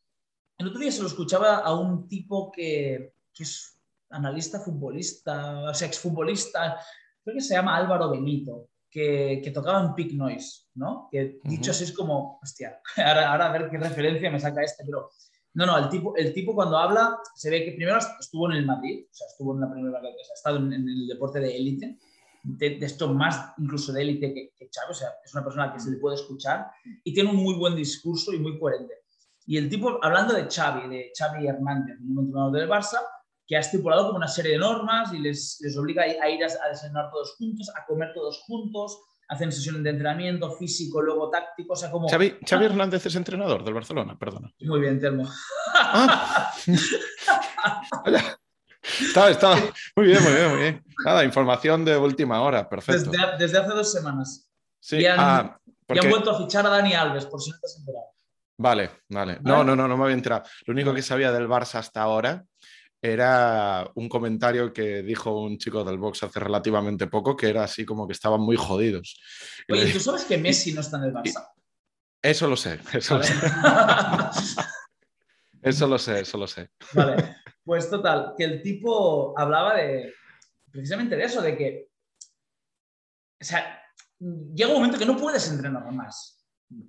[0.58, 3.80] el otro día se lo escuchaba a un tipo que, es
[4.10, 6.80] analista futbolista, o sea, exfutbolista,
[7.22, 11.08] creo que se llama Álvaro Benito, que, tocaba en Peak Noise, ¿no?
[11.12, 15.10] Que dicho así es como, hostia, ahora, a ver qué referencia me saca este, pero
[15.54, 18.66] no, no, el tipo, el tipo cuando habla se ve que primero estuvo en el
[18.66, 21.56] Madrid, o sea, estuvo en la primera, o sea, ha estado en, el deporte de
[21.56, 21.98] élite,
[22.42, 25.78] de, esto más incluso de élite que, que Chávez, o sea, es una persona que
[25.78, 26.66] se le puede escuchar
[27.04, 28.94] y tiene un muy buen discurso y muy coherente.
[29.48, 32.98] Y el tipo, hablando de Xavi, de Xavi Hernández, un entrenador del Barça,
[33.46, 36.48] que ha estipulado como una serie de normas y les, les obliga a ir a,
[36.66, 41.72] a desayunar todos juntos, a comer todos juntos, hacen sesiones de entrenamiento físico, luego táctico,
[41.72, 42.10] o sea, como...
[42.10, 44.52] Xavi, Xavi Hernández es entrenador del Barcelona, perdona.
[44.60, 45.26] Muy bien, Telmo.
[45.74, 46.52] Ah.
[49.00, 49.56] está, está.
[49.96, 50.84] Muy bien, muy bien, muy bien.
[51.06, 53.10] Nada, información de última hora, perfecto.
[53.10, 54.46] Desde, desde hace dos semanas.
[54.78, 57.56] Sí, y han, ah, y han vuelto a fichar a Dani Alves, por si no
[57.58, 58.17] te has enterado.
[58.58, 59.38] Vale, vale.
[59.42, 60.42] No, no, no, no me había enterado.
[60.66, 62.44] Lo único que sabía del Barça hasta ahora
[63.00, 67.84] era un comentario que dijo un chico del box hace relativamente poco, que era así
[67.84, 69.20] como que estaban muy jodidos.
[69.70, 71.48] Oye, ¿tú sabes que Messi no está en el Barça?
[72.20, 73.34] Eso lo sé, eso lo sé.
[75.62, 76.70] eso lo sé, eso lo sé.
[76.92, 80.12] Vale, pues total, que el tipo hablaba de
[80.72, 81.88] precisamente de eso, de que,
[83.40, 83.80] o sea,
[84.18, 86.37] llega un momento que no puedes entrenar más.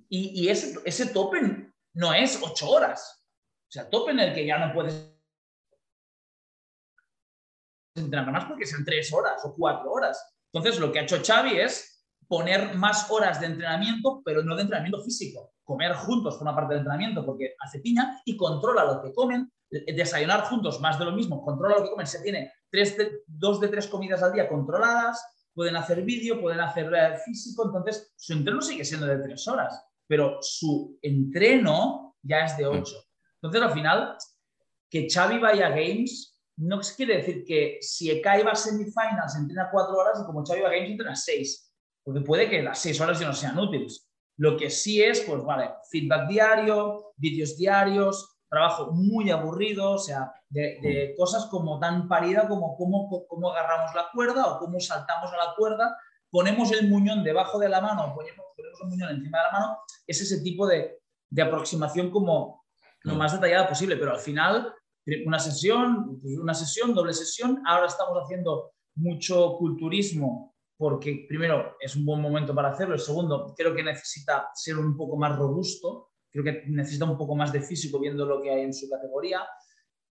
[0.08, 3.24] Y, ese, ese tope no es ocho horas.
[3.68, 5.16] O sea, tope en el que ya no puedes
[7.94, 10.34] entrenar más porque sean tres horas o cuatro horas.
[10.52, 14.62] Entonces, lo que ha hecho Xavi es poner más horas de entrenamiento, pero no de
[14.62, 15.54] entrenamiento físico.
[15.64, 19.50] Comer juntos por una parte del entrenamiento porque hace piña y controla lo que comen.
[19.70, 22.06] Desayunar juntos, más de lo mismo, controla lo que comen.
[22.06, 25.24] Se tiene tres dos de tres comidas al día controladas
[25.54, 29.80] pueden hacer vídeo, pueden hacer eh, físico, entonces su entreno sigue siendo de tres horas,
[30.06, 32.96] pero su entreno ya es de ocho.
[33.42, 34.16] Entonces, al final,
[34.90, 39.70] que Xavi vaya a Games no quiere decir que si Ekai va a semifinals entrena
[39.72, 41.72] cuatro horas y como Xavi va a Games entrena seis,
[42.04, 44.06] porque puede que las seis horas ya no sean útiles.
[44.36, 50.32] Lo que sí es, pues vale, feedback diario, vídeos diarios, trabajo muy aburrido, o sea,
[50.48, 51.16] de, mm.
[51.16, 55.54] cosas como tan parida como cómo, cómo, agarramos la cuerda o cómo saltamos a la
[55.56, 55.96] cuerda,
[56.30, 59.78] ponemos el muñón debajo de la mano, ponemos, ponemos el muñón encima de la mano,
[60.06, 60.98] es ese tipo de,
[61.30, 62.64] de aproximación como
[63.02, 63.18] lo mm.
[63.18, 64.74] más detallada posible, pero al final
[65.24, 72.06] una sesión, una sesión, doble sesión, ahora estamos haciendo mucho culturismo porque primero es un
[72.06, 76.44] buen momento para hacerlo, el segundo creo que necesita ser un poco más robusto, creo
[76.44, 79.40] que necesita un poco más de físico viendo lo que hay en su categoría.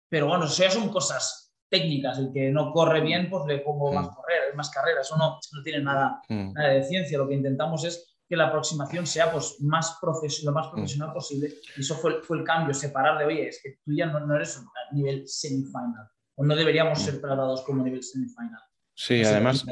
[0.09, 2.19] Pero bueno, eso ya son cosas técnicas.
[2.19, 4.15] El que no corre bien, pues le pongo más, mm.
[4.15, 5.07] correr, más carreras.
[5.07, 6.53] Eso no, no tiene nada, mm.
[6.53, 7.19] nada de ciencia.
[7.19, 9.99] Lo que intentamos es que la aproximación sea pues, más
[10.45, 10.71] lo más mm.
[10.71, 11.55] profesional posible.
[11.77, 14.37] Y eso fue, fue, el cambio, separar de, oye, es que tú ya no, no
[14.37, 16.09] eres a nivel semifinal.
[16.35, 18.61] O no deberíamos ser tratados como nivel semifinal.
[19.05, 19.65] Sí, además,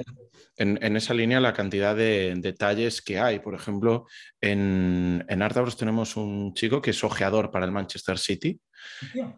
[0.56, 3.38] en, esa línea la cantidad de detalles que hay.
[3.38, 4.06] Por ejemplo,
[4.40, 8.60] en, en Artauros tenemos un chico que es ojeador para el Manchester City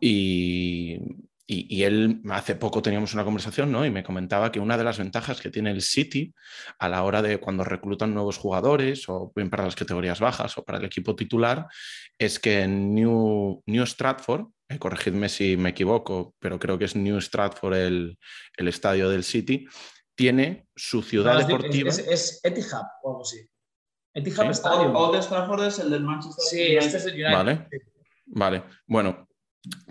[0.01, 0.99] y,
[1.47, 3.85] y, él hace poco teníamos una conversación ¿no?
[3.85, 6.33] y me comentaba que una de las ventajas que tiene el City
[6.79, 10.65] a la hora de cuando reclutan nuevos jugadores o bien para las categorías bajas o
[10.65, 11.67] para el equipo titular
[12.19, 16.97] es que en New, New Stratford, eh, corregidme si me equivoco, pero creo que es
[16.97, 18.19] New Stratford el,
[18.57, 19.67] el estadio del City,
[20.15, 21.89] tiene su ciudad No, es- deportiva.
[21.91, 23.47] Es, es Etihad o algo así.
[24.15, 24.51] Etihad Sí.
[24.53, 24.95] Stadium.
[24.95, 26.79] Old Trafford es el del Manchester Sí, United.
[26.87, 27.33] este es el United.
[27.33, 27.69] Vale.
[28.27, 29.29] Vale, bueno,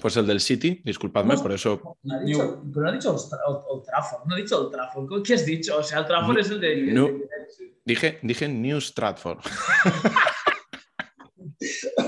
[0.01, 1.97] pues el del City, disculpadme, por eso.
[2.03, 4.59] No ha dicho, pero no ha dicho Old Tra- Old, Old Trafford, no ha dicho
[4.61, 5.23] Old Trafford.
[5.23, 5.77] ¿Qué has dicho?
[5.77, 6.75] O sea, Old Trafford es el de...
[6.93, 7.05] No.
[7.07, 7.27] de- de-
[7.85, 9.39] Dije, dije New Stratford.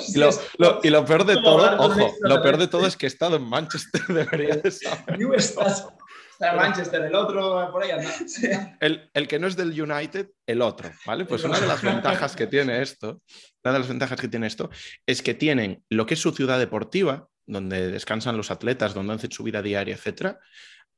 [0.07, 3.05] Y lo, lo- y lo peor de todo, ojo, lo peor de todo es que
[3.05, 5.17] he estado en Manchester, debería de saber.
[5.17, 5.93] New Stratford.
[6.31, 8.09] Está en Manchester, el otro por ahí anda.
[8.81, 11.25] El, el que no es del United, el otro, ¿vale?
[11.25, 13.21] Pues una de las ventajas que tiene esto,
[13.63, 14.69] una de las ventajas que tiene esto,
[15.05, 19.31] es que tienen lo que es su ciudad deportiva, donde descansan los atletas, donde hacen
[19.31, 20.39] su vida diaria, etcétera,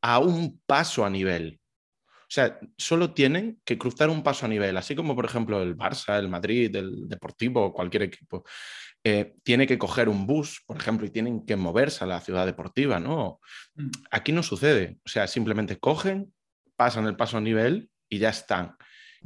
[0.02, 1.60] a un paso a nivel.
[2.26, 5.78] O sea, solo tienen que cruzar un paso a nivel, así como por ejemplo el
[5.78, 8.44] Barça, el Madrid, el Deportivo, cualquier equipo.
[9.04, 12.46] eh, tiene que coger un bus, por ejemplo, y tienen que moverse a la ciudad
[12.48, 13.40] deportiva, ¿no?
[13.76, 13.90] Mm.
[14.10, 14.98] Aquí no sucede.
[15.06, 16.34] O sea, simplemente cogen,
[16.76, 18.76] pasan el paso a nivel y ya están.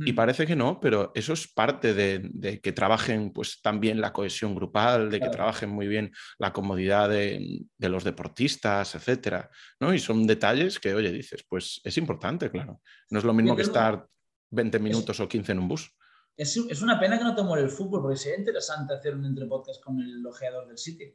[0.06, 0.16] Y Mm.
[0.16, 4.56] parece que no, pero eso es parte de, de que trabajen pues también la cohesión
[4.56, 9.93] grupal, de que trabajen muy bien la comodidad de, de los deportistas, etcétera, ¿no?
[9.93, 12.82] Y son detalles que, oye, dices, pues es importante, claro.
[13.10, 14.08] No es lo mismo que estar
[14.52, 15.91] 20 minutos o 15 en un bus.
[16.38, 19.26] Es, es una pena que no te muere el fútbol, porque sería interesante hacer un
[19.26, 21.14] entrepodcast con el ojeador del City.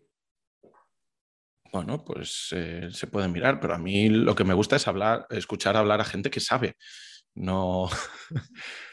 [1.72, 5.26] Bueno, pues eh, se puede mirar, pero a mí lo que me gusta es hablar,
[5.30, 6.76] escuchar hablar a gente que sabe.
[7.36, 7.88] No,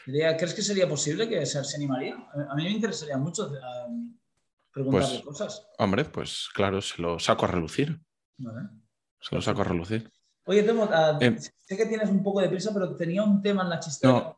[0.04, 2.16] ¿Crees que sería posible que se, se animaría?
[2.50, 3.52] A mí me interesaría mucho
[3.86, 4.18] um,
[4.72, 5.66] preguntarle Pues- cosas.
[5.78, 8.00] hombre, pues claro, se lo saco a relucir.
[8.38, 8.68] Vale.
[9.20, 10.10] Se lo saco a relucir.
[10.44, 11.36] Oye, Temo, ah, Eh.
[11.38, 14.12] sé que tienes un poco de prisa, pero tenía un tema en la chistera.
[14.12, 14.36] No.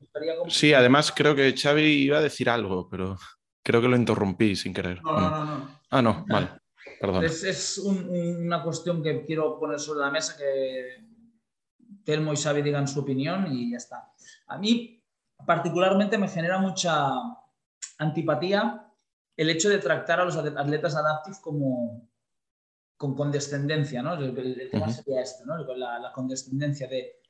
[0.51, 3.17] Sí, además creo que Xavi iba a decir algo, pero
[3.63, 5.03] creo que lo interrumpí sin querer.
[5.03, 5.81] No, no, no, no.
[5.89, 6.51] Ah, no, vale.
[7.01, 7.25] Perdón.
[7.25, 10.99] Es, es un- un- una cuestión que quiero poner sobre la mesa, que
[12.05, 14.13] Telmo y Xavi digan su opinión y ya está.
[14.49, 15.03] A mí
[15.47, 17.11] particularmente me genera mucha
[17.99, 18.87] antipatía
[19.37, 22.09] el hecho de tratar a los atletas adaptive como
[22.97, 24.15] con condescendencia, ¿no?
[24.15, 24.95] El, el- el tema Ujú.
[24.95, 25.57] sería este, ¿no?
[25.77, 27.21] La, la condescendencia de...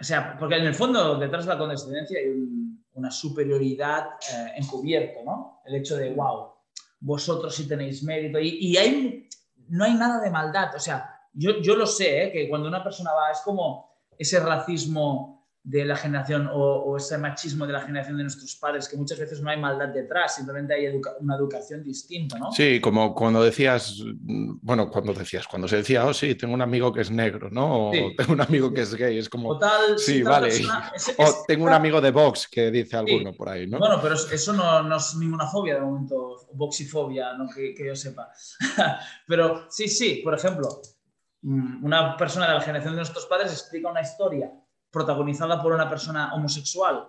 [0.00, 4.52] O sea, porque en el fondo detrás de la condescendencia hay un- una superioridad eh,
[4.56, 5.60] encubierto, ¿no?
[5.64, 6.52] El hecho de, wow,
[7.00, 8.38] vosotros sí tenéis mérito.
[8.38, 9.28] Y, y hay,
[9.68, 10.74] no hay nada de maldad.
[10.76, 12.32] O sea, yo, yo lo sé, ¿eh?
[12.32, 15.32] que cuando una persona va, es como ese racismo
[15.66, 19.18] de la generación o, o ese machismo de la generación de nuestros padres, que muchas
[19.18, 22.52] veces no hay maldad detrás, simplemente hay educa- una educación distinta, ¿no?
[22.52, 23.98] Sí, como cuando decías,
[24.60, 27.88] bueno, cuando decías, cuando se decía, oh, sí, tengo un amigo que es negro, ¿no?
[27.88, 28.14] O Sí.
[28.14, 30.48] tengo un amigo que es gay, es como, Total, Sí, si tal vale.
[30.48, 33.78] persona- ese- o ese- tengo un amigo de Vox que dice alguno por ahí, ¿no?
[33.78, 37.48] Bueno, pero eso no, no es ninguna fobia de momento, boxifobia, ¿no?
[37.48, 38.30] que, que yo sepa.
[39.26, 40.68] pero sí, sí, por ejemplo,
[41.44, 44.50] una persona de la generación de nuestros padres explica una historia
[44.90, 47.08] protagonizada por una persona homosexual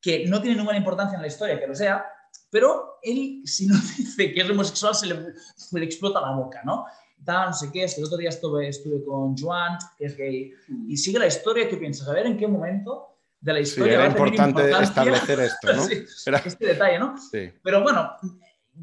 [0.00, 2.04] que no tiene ninguna importancia en la historia, que lo sea,
[2.50, 6.62] pero él, si no dice que es homosexual, se le, se le explota la boca,
[6.64, 6.86] ¿no?
[7.24, 10.16] Tal, no sé qué, es que el otro día estuve, estuve con Joan, que es
[10.16, 10.52] gay,
[10.86, 13.94] y sigue la historia tú piensas, a ver en qué momento de la Sí, historia
[13.94, 15.82] era va a tener importante establecer esto, ¿no?
[15.88, 17.16] Sí, Era- este detalle, ¿no?
[17.18, 17.50] sí.
[17.62, 18.12] Pero bueno,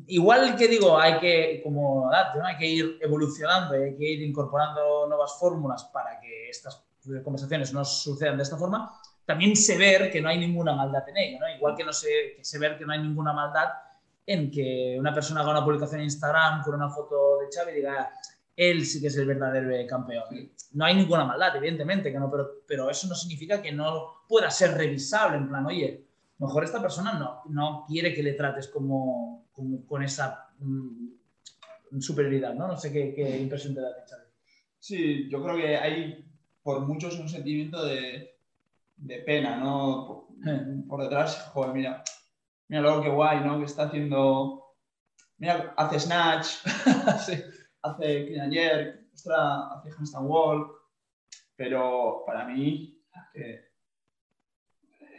[0.07, 2.45] igual que digo, hay que, como Dante, ¿no?
[2.45, 6.83] hay que ir evolucionando, y hay que ir incorporando nuevas fórmulas para que estas
[7.23, 11.17] conversaciones no sucedan de esta forma, también sé ver que no hay ninguna maldad en
[11.17, 11.49] ello, ¿no?
[11.49, 13.69] Igual que no sé, que sé ver que no hay ninguna maldad
[14.25, 17.75] en que una persona haga una publicación en Instagram con una foto de Xavi y
[17.75, 18.11] diga,
[18.55, 20.23] él sí que es el verdadero campeón.
[20.73, 24.49] No hay ninguna maldad, evidentemente, que no, pero, pero eso no significa que no pueda
[24.49, 26.05] ser revisable, en plan, oye,
[26.39, 29.44] mejor esta persona no, no quiere que le trates como,
[29.87, 32.67] con esa mm, superioridad, ¿no?
[32.67, 34.23] No sé qué, qué impresión te da, Xavi.
[34.79, 36.25] Sí, yo creo que hay
[36.61, 38.35] por muchos un sentimiento de,
[38.97, 40.05] de pena, ¿no?
[40.07, 40.83] Por, Eh.
[40.89, 42.03] por detrás, joder, mira,
[42.67, 43.57] mira luego qué guay, ¿no?
[43.59, 44.75] Que está haciendo,
[45.37, 46.47] mira, hace snatch,
[47.25, 47.41] Sí.
[47.81, 50.71] hace clean and jerk, ostras, hace handstand walk,
[51.55, 53.01] pero para mí,
[53.33, 53.65] que,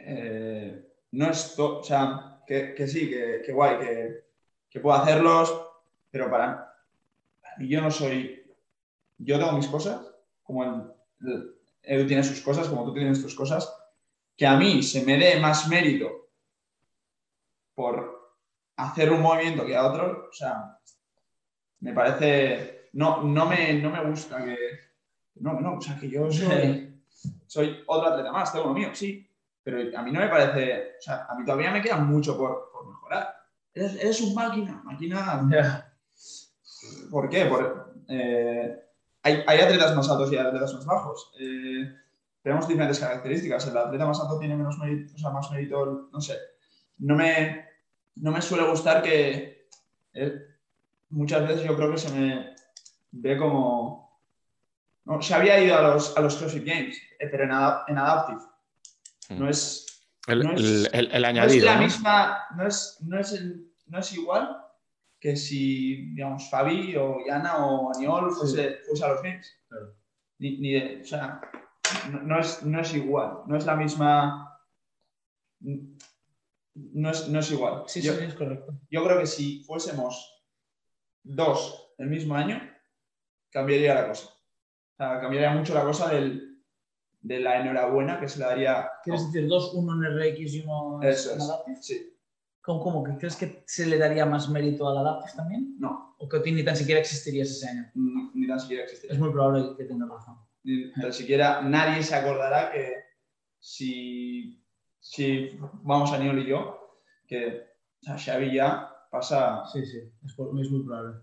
[0.01, 4.26] eh, no es todo, o sea, que, que sí, que, que guay, que,
[4.77, 5.59] que puedo hacerlos,
[6.11, 6.71] pero para,
[7.57, 8.43] mí yo no soy,
[9.17, 10.01] yo tengo mis cosas,
[10.43, 10.93] como el,
[11.27, 11.53] el-
[11.83, 13.73] Edu tiene sus cosas, como tú tienes tus cosas,
[14.35, 16.29] que a mí se me dé más mérito
[17.75, 18.35] por
[18.75, 20.77] hacer un movimiento que a otro, o sea,
[21.79, 24.57] me parece, no, no, me, no me gusta que,
[25.35, 27.01] no, no, o sea, que yo soy,
[27.47, 29.29] soy otro atleta más, tengo lo mío, sí,
[29.63, 32.69] pero a mí no me parece, o sea, a mí todavía me queda mucho por,
[32.71, 33.36] por mejorar.
[33.77, 35.93] Eres, eres un máquina, máquina.
[37.11, 37.45] ¿Por qué?
[37.45, 38.75] Por, eh,
[39.23, 41.31] hay, hay atletas más altos y atletas más bajos.
[41.39, 41.93] Eh,
[42.41, 43.67] tenemos diferentes características.
[43.67, 46.37] El atleta más alto tiene menos mérito, o sea, más mérito, no sé.
[46.99, 47.65] No me,
[48.15, 49.67] no me suele gustar que
[50.13, 50.33] eh,
[51.09, 52.55] muchas veces yo creo que se me
[53.11, 54.07] ve como...
[55.05, 58.41] No, se había ido a los, a los CrossFit Games, pero en, en Adaptive.
[59.29, 59.49] No Mm.
[59.49, 59.96] es,
[60.27, 61.65] El, no es- el- el- el no es añadido.
[61.65, 61.81] la ¿no?
[61.83, 64.57] misma, no es, no, es el- no es igual
[65.19, 69.21] que si, digamos, Fabi o Yana o Aniol fuese, fuese a los.
[69.21, 69.95] Claro.
[70.39, 71.41] Ni, ni de- o sea,
[72.11, 74.43] no, no es, no es igual, no es la misma...
[75.59, 77.83] No es, no es igual.
[77.87, 78.79] Sí, yo, sí, es correcto.
[78.91, 80.43] yo creo que si fuésemos
[81.23, 82.61] dos el mismo año,
[83.49, 84.27] cambiaría la cosa.
[84.27, 86.46] O sea, cambiaría mucho la cosa del,
[87.21, 88.89] de la enhorabuena que se le daría...
[89.03, 91.41] ¿Quieres decir dos, uno en RX y uno en Eso es.
[91.43, 91.77] Adaptive?
[91.81, 92.13] Sí,
[92.61, 95.75] ¿Cómo, ¿Crees que se le daría más mérito al Adaptive también?
[95.79, 97.89] no, ¿O que ni tan siquiera existiría ese año?
[97.95, 99.13] ni, ni tan siquiera existiría.
[99.13, 100.37] Es muy probable que tengas razón.
[100.63, 102.93] ni tan siquiera nadie se acordará que
[103.59, 104.61] si,
[104.99, 106.97] si vamos a Niol y yo,
[107.27, 107.67] que
[108.01, 111.19] sea, Xavi ya pasa Sí, sí, es, por- es muy probable.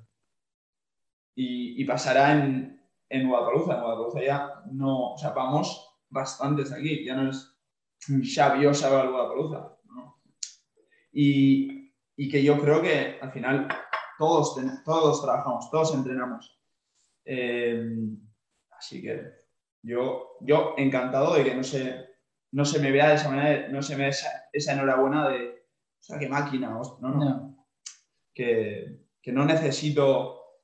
[1.35, 2.81] y, y pasará en,
[3.15, 3.79] en Guadalajara.
[3.79, 7.57] En Guadalajara ya no, o sea, vamos bastantes aquí, ya no es
[8.01, 9.77] Xavi o Xavi al Guadalajara.
[9.85, 10.21] ¿no?
[11.13, 13.69] Y, y que yo creo que al final
[14.19, 16.61] todos, todos trabajamos, todos entrenamos.
[17.25, 17.89] Eh,
[18.71, 19.33] así que
[19.83, 22.07] yo, yo encantado de que no se,
[22.53, 25.49] no se me vea de esa manera, no se me vea esa, esa enhorabuena de,
[25.49, 27.67] o sea, qué máquina, hostia, no, no, No.
[28.35, 30.61] Que, que no necesito, o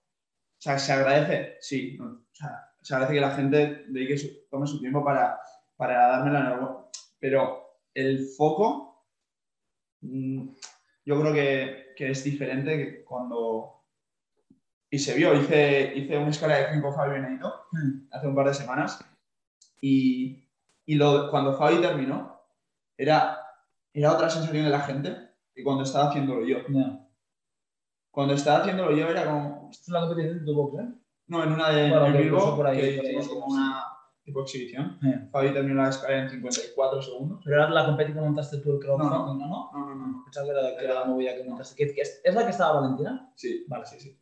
[0.58, 4.80] sea, se agradece, sí, no, sea, se agradece que la gente dedique su- tome su
[4.80, 5.38] tiempo para,
[5.76, 6.86] para darme la enhorabuena,
[7.18, 7.62] pero
[7.94, 9.06] el foco,
[10.00, 10.48] mm,
[11.04, 13.76] yo creo que, que es diferente que cuando...
[14.92, 18.08] Y se vio, hice, hice una escala de 5 Fabio Benedito Mm.
[18.10, 18.98] hace un par de semanas
[19.80, 20.44] y,
[20.84, 22.40] y lo, cuando Fabi terminó
[22.96, 23.38] era,
[23.94, 25.16] era otra sensación de la gente
[25.54, 26.58] que cuando estaba haciéndolo yo.
[26.68, 27.08] No.
[28.10, 30.88] Cuando estaba haciéndolo yo era como, Esto es la competición de tu box, ¿eh?
[31.30, 33.84] No, en una de Bueno, en puso por ahí, que hicimos como una
[34.22, 34.98] tipo exhibición.
[35.32, 37.40] Fabi terminó la escala en 54 segundos.
[37.44, 39.48] Pero era la competición que montaste tú el crowdfunding, ¿no?
[39.48, 39.70] ¿no?
[39.72, 40.06] No, no, no.
[40.08, 40.24] no.
[40.24, 41.74] Pensaba que era, que era la movida que montaste.
[41.76, 43.32] ¿Que- que ¿Es, es la que estaba Valentina?
[43.34, 43.86] Sí, Vale.
[43.86, 44.20] sí, sí.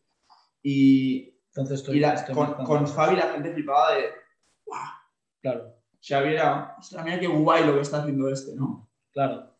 [0.62, 2.86] Y, Entonces estoy, y la- estoy con, con.
[2.86, 4.04] Fabi la gente flipaba de,
[5.40, 8.88] Claro, Xavi era, ostras, mira qué guay lo que está haciendo este, ¿no?
[9.12, 9.54] claro.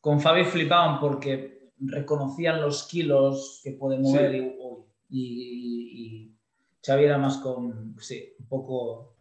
[0.00, 4.36] Con Fabi flipaban porque reconocían los kilos que puede mover Sí.
[4.38, 6.36] y, uy, y, y
[6.84, 9.16] Xavi era más con, sí, un poco,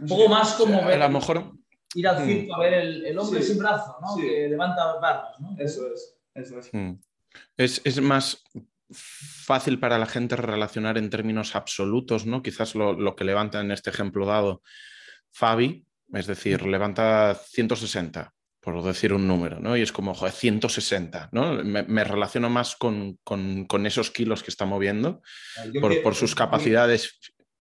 [0.00, 1.52] un poco más como A ver, lo mejor
[1.94, 2.26] ir al Mm.
[2.28, 3.48] circo a ver el, el hombre Sí.
[3.52, 4.14] sin brazo, ¿no?
[4.16, 4.22] Sí.
[4.22, 5.56] Que levanta barras, ¿no?
[5.58, 6.70] Eso es, eso es.
[6.72, 6.92] mm,
[7.56, 8.42] es, es más
[8.90, 12.42] fácil para la gente relacionar en términos absolutos, ¿no?
[12.42, 14.62] Quizás lo, lo que levanta en este ejemplo dado
[15.30, 19.76] Fabi, es decir, levanta 160, por decir un número, ¿no?
[19.76, 21.52] Y es como, joder, 160, ¿no?
[21.64, 25.22] Me, me relaciono más con, con- con esos kilos que está moviendo,
[25.72, 27.18] Yo por, que- por sus capacidades.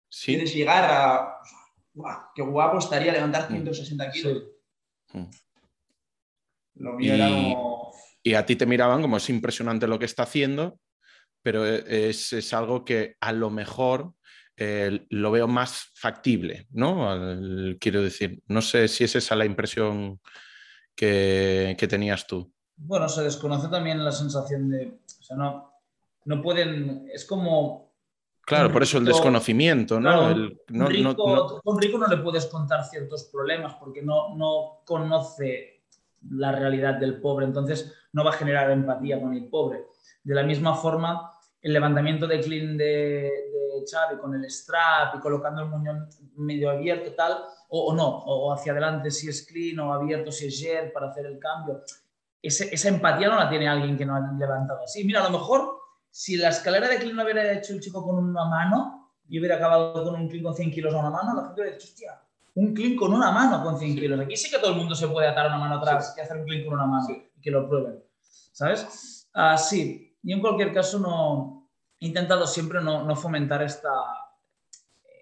[0.09, 0.33] Sí.
[0.33, 1.33] Quieres llegar a.
[2.35, 3.53] ¡Qué guapo estaría levantar Mm.
[3.53, 4.43] 160 kilos!
[5.11, 5.17] Sí.
[5.17, 5.29] Mm.
[6.75, 7.91] Lo mío era Y- como.
[8.23, 10.79] Y a ti te miraban como es impresionante lo que está haciendo,
[11.41, 14.13] pero e- es, es algo que a lo mejor
[14.57, 17.09] eh, lo veo más factible, ¿no?
[17.09, 20.19] Al- quiero decir, no sé si es esa la impresión
[20.97, 22.51] que, que tenías tú.
[22.75, 25.71] Bueno, se desconoce también la sensación de, o sea, no,
[26.25, 27.87] no pueden, es como
[28.41, 30.09] Claro, por eso el rico- desconocimiento, ¿no?
[30.09, 34.35] Claro, El- no- rico, no- un rico no le puedes contar ciertos problemas porque no,
[34.35, 35.83] no conoce
[36.31, 39.85] la realidad del pobre, entonces no va a generar empatía con el pobre.
[40.23, 41.31] De la misma forma,
[41.61, 46.69] el levantamiento de clean de, de Xavi con el strap y colocando el muñón medio
[46.71, 47.37] abierto tal,
[47.69, 51.09] o, o no, o hacia adelante si es clean o abierto si es jet para
[51.09, 51.81] hacer el cambio.
[52.41, 55.03] Ese- esa empatía no la tiene alguien que no ha levantado así.
[55.03, 55.77] Mira, a lo mejor
[56.09, 59.55] si la escalera de clean lo hubiera hecho el chico con una mano y hubiera
[59.55, 62.21] acabado con un clean con 100 kilos a una mano, la gente hubiera dicho, hostia,
[62.55, 64.19] un clean con una mano con 100 kilos.
[64.19, 66.45] Aquí sí que todo el mundo se puede atar una mano atrás y hacer un
[66.45, 67.29] clean con una mano Sí.
[67.37, 68.01] y que lo prueben.
[68.53, 69.27] ¿Sabes?
[69.33, 71.66] Ah, sí, yo en cualquier caso no
[71.99, 73.91] he intentado siempre no, no fomentar esta,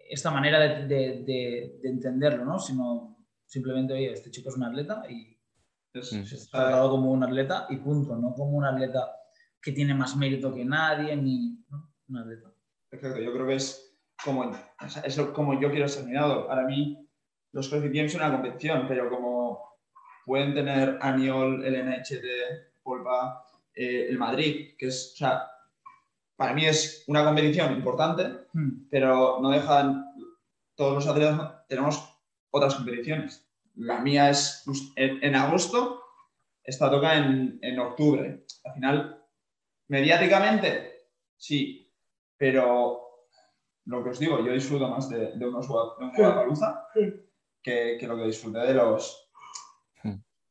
[0.10, 2.60] esta manera de, de- de- de entenderlo, ¿no?
[2.60, 5.32] Sino simplemente, oye, este chico es un atleta y
[5.94, 6.24] Es, Mm.
[6.24, 9.12] se sea, está tratado como un atleta y punto, no como un atleta
[9.62, 11.90] que tiene más mérito que nadie, ni ¿no?
[12.10, 12.52] un atleta.
[12.90, 14.52] Perfecto, yo creo que es como,
[15.06, 16.48] es como yo quiero ser mirado.
[16.48, 17.08] Para mí,
[17.54, 19.80] los Games son una competición, pero como
[20.26, 22.26] pueden tener Aniol, el NHT,
[22.84, 25.44] Polpa, eh, el Madrid, que es, o sea,
[26.36, 28.88] para mí es una competición importante, Hmm.
[28.90, 30.06] pero no dejan,
[30.76, 32.02] todos los atletas, tenemos
[32.52, 33.46] otras competiciones.
[33.76, 34.64] La mía es
[34.96, 36.02] en, agosto,
[36.64, 38.46] esta toca en, en, octubre.
[38.64, 39.26] Al final,
[39.90, 41.92] mediáticamente, sí,
[42.38, 43.28] pero
[43.86, 46.66] lo que os digo, yo disfruto más de, de unos de un Guadalupe
[47.62, 49.30] que, que, lo que disfruté de los...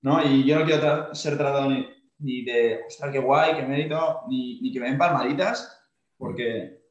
[0.03, 0.23] ¿no?
[0.23, 1.89] Y yo no quiero ser tratado ni,
[2.19, 5.81] ni de, ostras, qué guay, qué mérito, ni, ni que me den palmaditas,
[6.17, 6.83] porque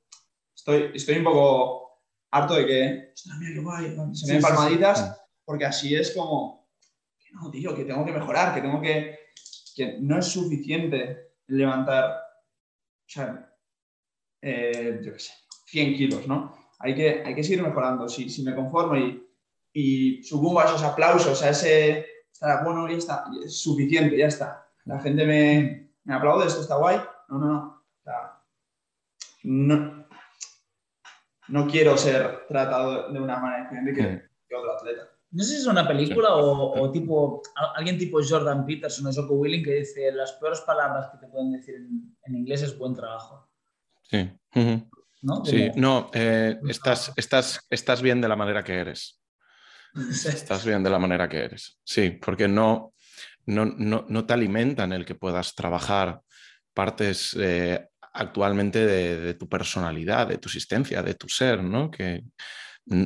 [0.56, 2.02] estoy, estoy un poco
[2.32, 6.70] harto de que, ostras, mira qué guay, se me den palmaditas, porque así es como,
[7.20, 9.20] que no, tío, que tengo que mejorar, que tengo que,
[9.76, 13.54] que no es suficiente levantar, o sea,
[14.42, 15.34] eh, yo qué sé,
[15.68, 16.64] 100 kilos, ¿no?
[16.80, 18.10] Hay que, hay que seguir mejorando.
[18.10, 19.26] Si, si me conformo y,
[19.72, 24.63] y subo a esos aplausos, a ese, estará bueno, ya está, es suficiente, ya está.
[24.86, 27.00] La gente me, me aplaude, esto está guay.
[27.30, 27.86] No, no, no.
[29.44, 30.08] no,
[31.48, 35.10] no quiero ser tratado de una manera diferente que, que otro atleta.
[35.32, 37.42] No sé si es una película o, o, tipo
[37.76, 41.54] alguien tipo Jordan Peterson o Joko Willing que dice las peores palabras que te pueden
[41.54, 43.50] decir en, en inglés es buen trabajo.
[44.04, 44.32] Sí.
[45.24, 45.44] ¿no?
[45.44, 49.20] Sí, no, eh, estás, estás, estás bien de la manera que eres.
[50.26, 51.80] Estás bien de la manera que eres.
[51.84, 52.93] Sí, porque no,
[53.46, 56.22] no, no, no te alimentan el que puedas trabajar
[56.74, 61.90] partes eh, actualmente de, de, tu personalidad, de tu existencia, de tu ser, ¿no?
[61.90, 62.24] Que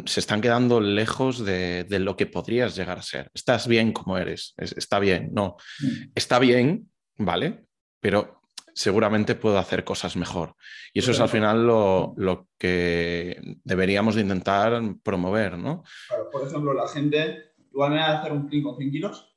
[0.05, 3.29] se están quedando lejos de, de, lo que podrías llegar a ser.
[3.33, 5.57] Estás bien como eres, está bien, no.
[5.79, 6.11] Mm.
[6.15, 7.65] Está bien, ¿vale?
[7.99, 8.41] Pero
[8.73, 10.55] seguramente puedo hacer cosas mejor.
[10.93, 15.83] Y eso es al final lo, lo, que deberíamos de intentar promover, ¿no?
[16.07, 19.36] Claro, por ejemplo, la gente igual me va a hacer un clean con 100 kilos,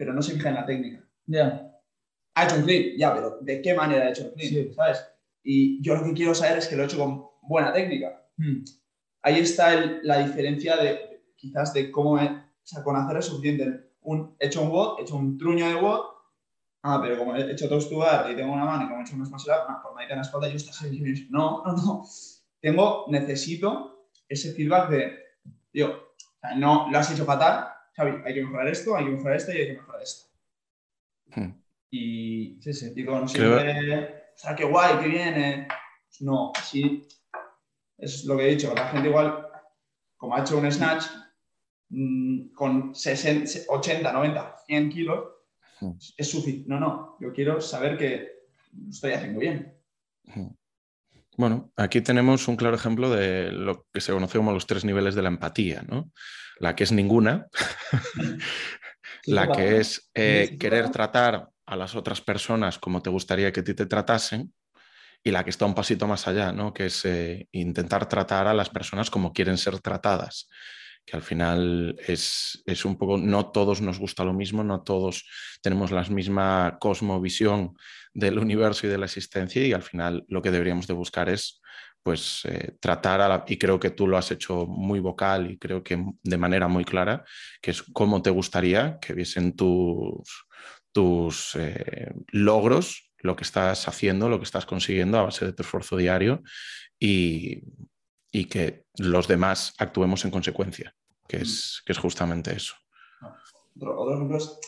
[0.00, 1.04] pero no se fija en la técnica.
[1.26, 1.78] Ya.
[2.34, 4.48] Ha hecho un clean, ya, pero ¿de qué manera ha hecho el clean?
[4.48, 4.72] Sí.
[4.72, 5.06] ¿Sabes?
[5.42, 8.26] Y yo lo que quiero saber es que lo he hecho con buena técnica.
[8.38, 8.64] Hmm.
[9.20, 13.26] Ahí está el, la diferencia de quizás de cómo, he, o sea, con hacer es
[13.26, 13.90] suficiente.
[14.00, 16.00] Un, he hecho un WOD, he hecho un truño de WOD,
[16.84, 19.16] ah, pero como he hecho todo estudiar y tengo una mano y como he hecho
[19.16, 21.28] unos up, ah, por en la espalda, yo estás ahí.
[21.28, 22.06] No, no, no.
[22.58, 25.18] Tengo, necesito ese feedback de,
[25.70, 25.94] tío,
[26.56, 27.68] no lo has hecho fatal,
[28.00, 30.30] Hay que mejorar esto, hay que mejorar esto y hay que mejorar esto.
[31.34, 31.52] Hmm.
[31.90, 35.34] Y, sí, sí, digo, no siempre, o sea, qué guay, qué bien.
[35.42, 35.68] Eh.
[36.20, 37.06] No, así
[38.00, 39.46] es lo que he dicho, la gente igual,
[40.16, 41.04] como ha hecho un snatch
[41.90, 45.28] mmm, con 60, 80, 90, 100 kilos,
[46.16, 46.68] es suficiente.
[46.68, 48.28] No, no, yo quiero saber que
[48.88, 49.74] estoy haciendo bien.
[51.40, 55.14] Bueno, aquí tenemos un claro ejemplo de lo que se conoce como los tres niveles
[55.14, 56.12] de la empatía, ¿no?
[56.58, 57.46] La que es ninguna,
[59.24, 63.64] la que es eh, querer tratar a las otras personas como te gustaría que a
[63.64, 64.52] ti te tratasen,
[65.24, 66.74] y la que está un pasito más allá, ¿no?
[66.74, 70.46] que es eh, intentar tratar a las personas como quieren ser tratadas
[71.04, 75.26] que al final es, es, un poco, no todos nos gusta lo mismo, no todos
[75.62, 77.74] tenemos la misma cosmovisión
[78.12, 81.60] del universo y de la existencia y al final lo que deberíamos de buscar es
[82.02, 86.02] pues eh, tratar y creo que tú lo has hecho muy vocal y creo que
[86.22, 87.24] de manera muy clara,
[87.60, 90.46] que es cómo te gustaría que viesen tus,
[90.92, 95.62] tus eh, logros, lo que estás haciendo, lo que estás consiguiendo a base de tu
[95.62, 96.42] esfuerzo diario
[96.98, 97.62] y,
[98.30, 100.94] y que los demás actuemos en consecuencia,
[101.26, 102.74] que es, que es justamente eso.
[103.76, 104.58] Otro, otro ejemplo es,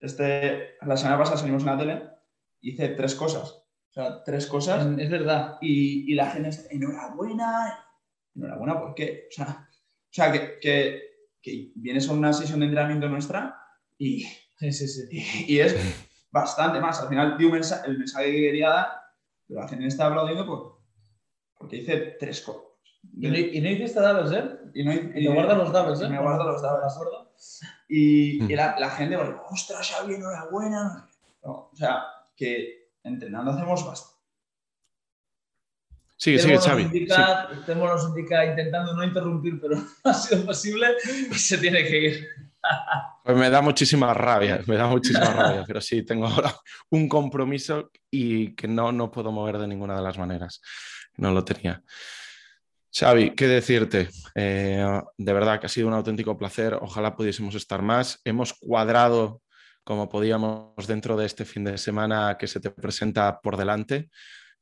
[0.00, 2.02] este, la semana pasada salimos en la tele,
[2.60, 3.50] hice tres cosas.
[3.50, 4.86] O sea, tres cosas.
[4.98, 5.58] Es verdad.
[5.60, 7.86] Y, y la gente es, enhorabuena.
[8.34, 9.28] Enhorabuena, ¿por qué?
[9.28, 11.02] O sea, o sea que, que,
[11.42, 13.58] que, vienes a una sesión de entrenamiento nuestra
[13.98, 14.22] y,
[14.58, 15.08] sí, sí, sí.
[15.10, 15.76] y, y es
[16.30, 17.00] bastante más.
[17.00, 18.88] Al final di un mensaje, el mensaje que quería dar,
[19.46, 20.80] pero la gente está aplaudiendo por,
[21.58, 22.71] porque hice tres cosas
[23.18, 24.50] ¿Y no, y no hiciste doubles, ¿eh?
[24.74, 26.08] Y, no, y, y te guardas los doubles, ¿eh?
[26.08, 26.82] Me guardo los doubles.
[26.82, 27.32] ¿De acuerdo?
[27.88, 28.50] Y, mm.
[28.50, 31.08] y la, la, gente, bueno, ostras, Xavi, enhorabuena.
[31.44, 32.04] No, o sea,
[32.36, 34.12] que entrenando hacemos bastante.
[36.16, 36.82] Sí, sí, Xavi.
[36.82, 37.60] Indica, sí.
[37.66, 39.74] Temo nos indica intentando no interrumpir, pero
[40.04, 40.86] no ha sido posible
[41.30, 42.28] y se tiene que ir.
[43.24, 46.54] Pues me da muchísima rabia, me da muchísima rabia, pero sí, tengo ahora
[46.90, 50.60] un compromiso y que no, no puedo mover de ninguna de las maneras.
[51.16, 51.82] No lo tenía.
[52.94, 54.10] Xavi, ¿qué decirte?
[54.34, 56.74] Eh, de verdad que ha sido un auténtico placer.
[56.74, 58.20] Ojalá pudiésemos estar más.
[58.24, 59.40] Hemos cuadrado
[59.82, 64.10] como podíamos dentro de este fin de semana que se te presenta por delante.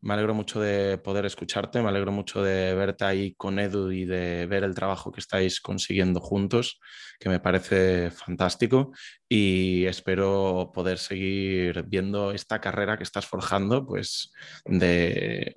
[0.02, 4.07] Me alegro mucho de poder escucharte, me alegro mucho de verte ahí con Edu y
[4.07, 6.81] de ver el trabajo que estáis consiguiendo juntos,
[7.19, 8.93] que me parece fantástico
[9.28, 14.32] y espero poder seguir viendo esta carrera que estás forjando, pues
[14.65, 15.52] de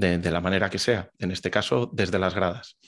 [0.00, 2.78] de, de, la manera que sea, en este caso desde las gradas.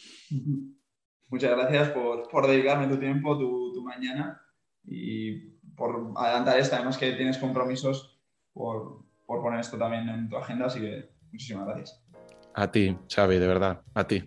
[1.28, 4.40] muchas gracias por, por dedicarme tu tiempo, tu, tu, mañana
[4.84, 8.18] y por adelantar esta, además que tienes compromisos,
[8.52, 12.02] por, por poner esto también en tu agenda, así que muchísimas gracias.
[12.54, 14.24] A ti, Xavi, de verdad, a ti.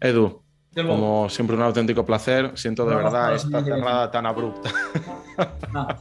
[0.00, 0.42] Edu,
[0.74, 4.70] como siempre un auténtico placer, siento de verdad esta cerrada tan abrupta.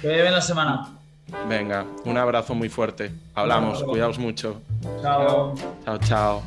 [0.00, 1.01] que bien la semana.
[1.48, 3.10] Venga, un abrazo muy fuerte.
[3.34, 4.60] Hablamos, cuidaos mucho.
[5.00, 5.54] Chao.
[5.84, 6.42] Chao, chao.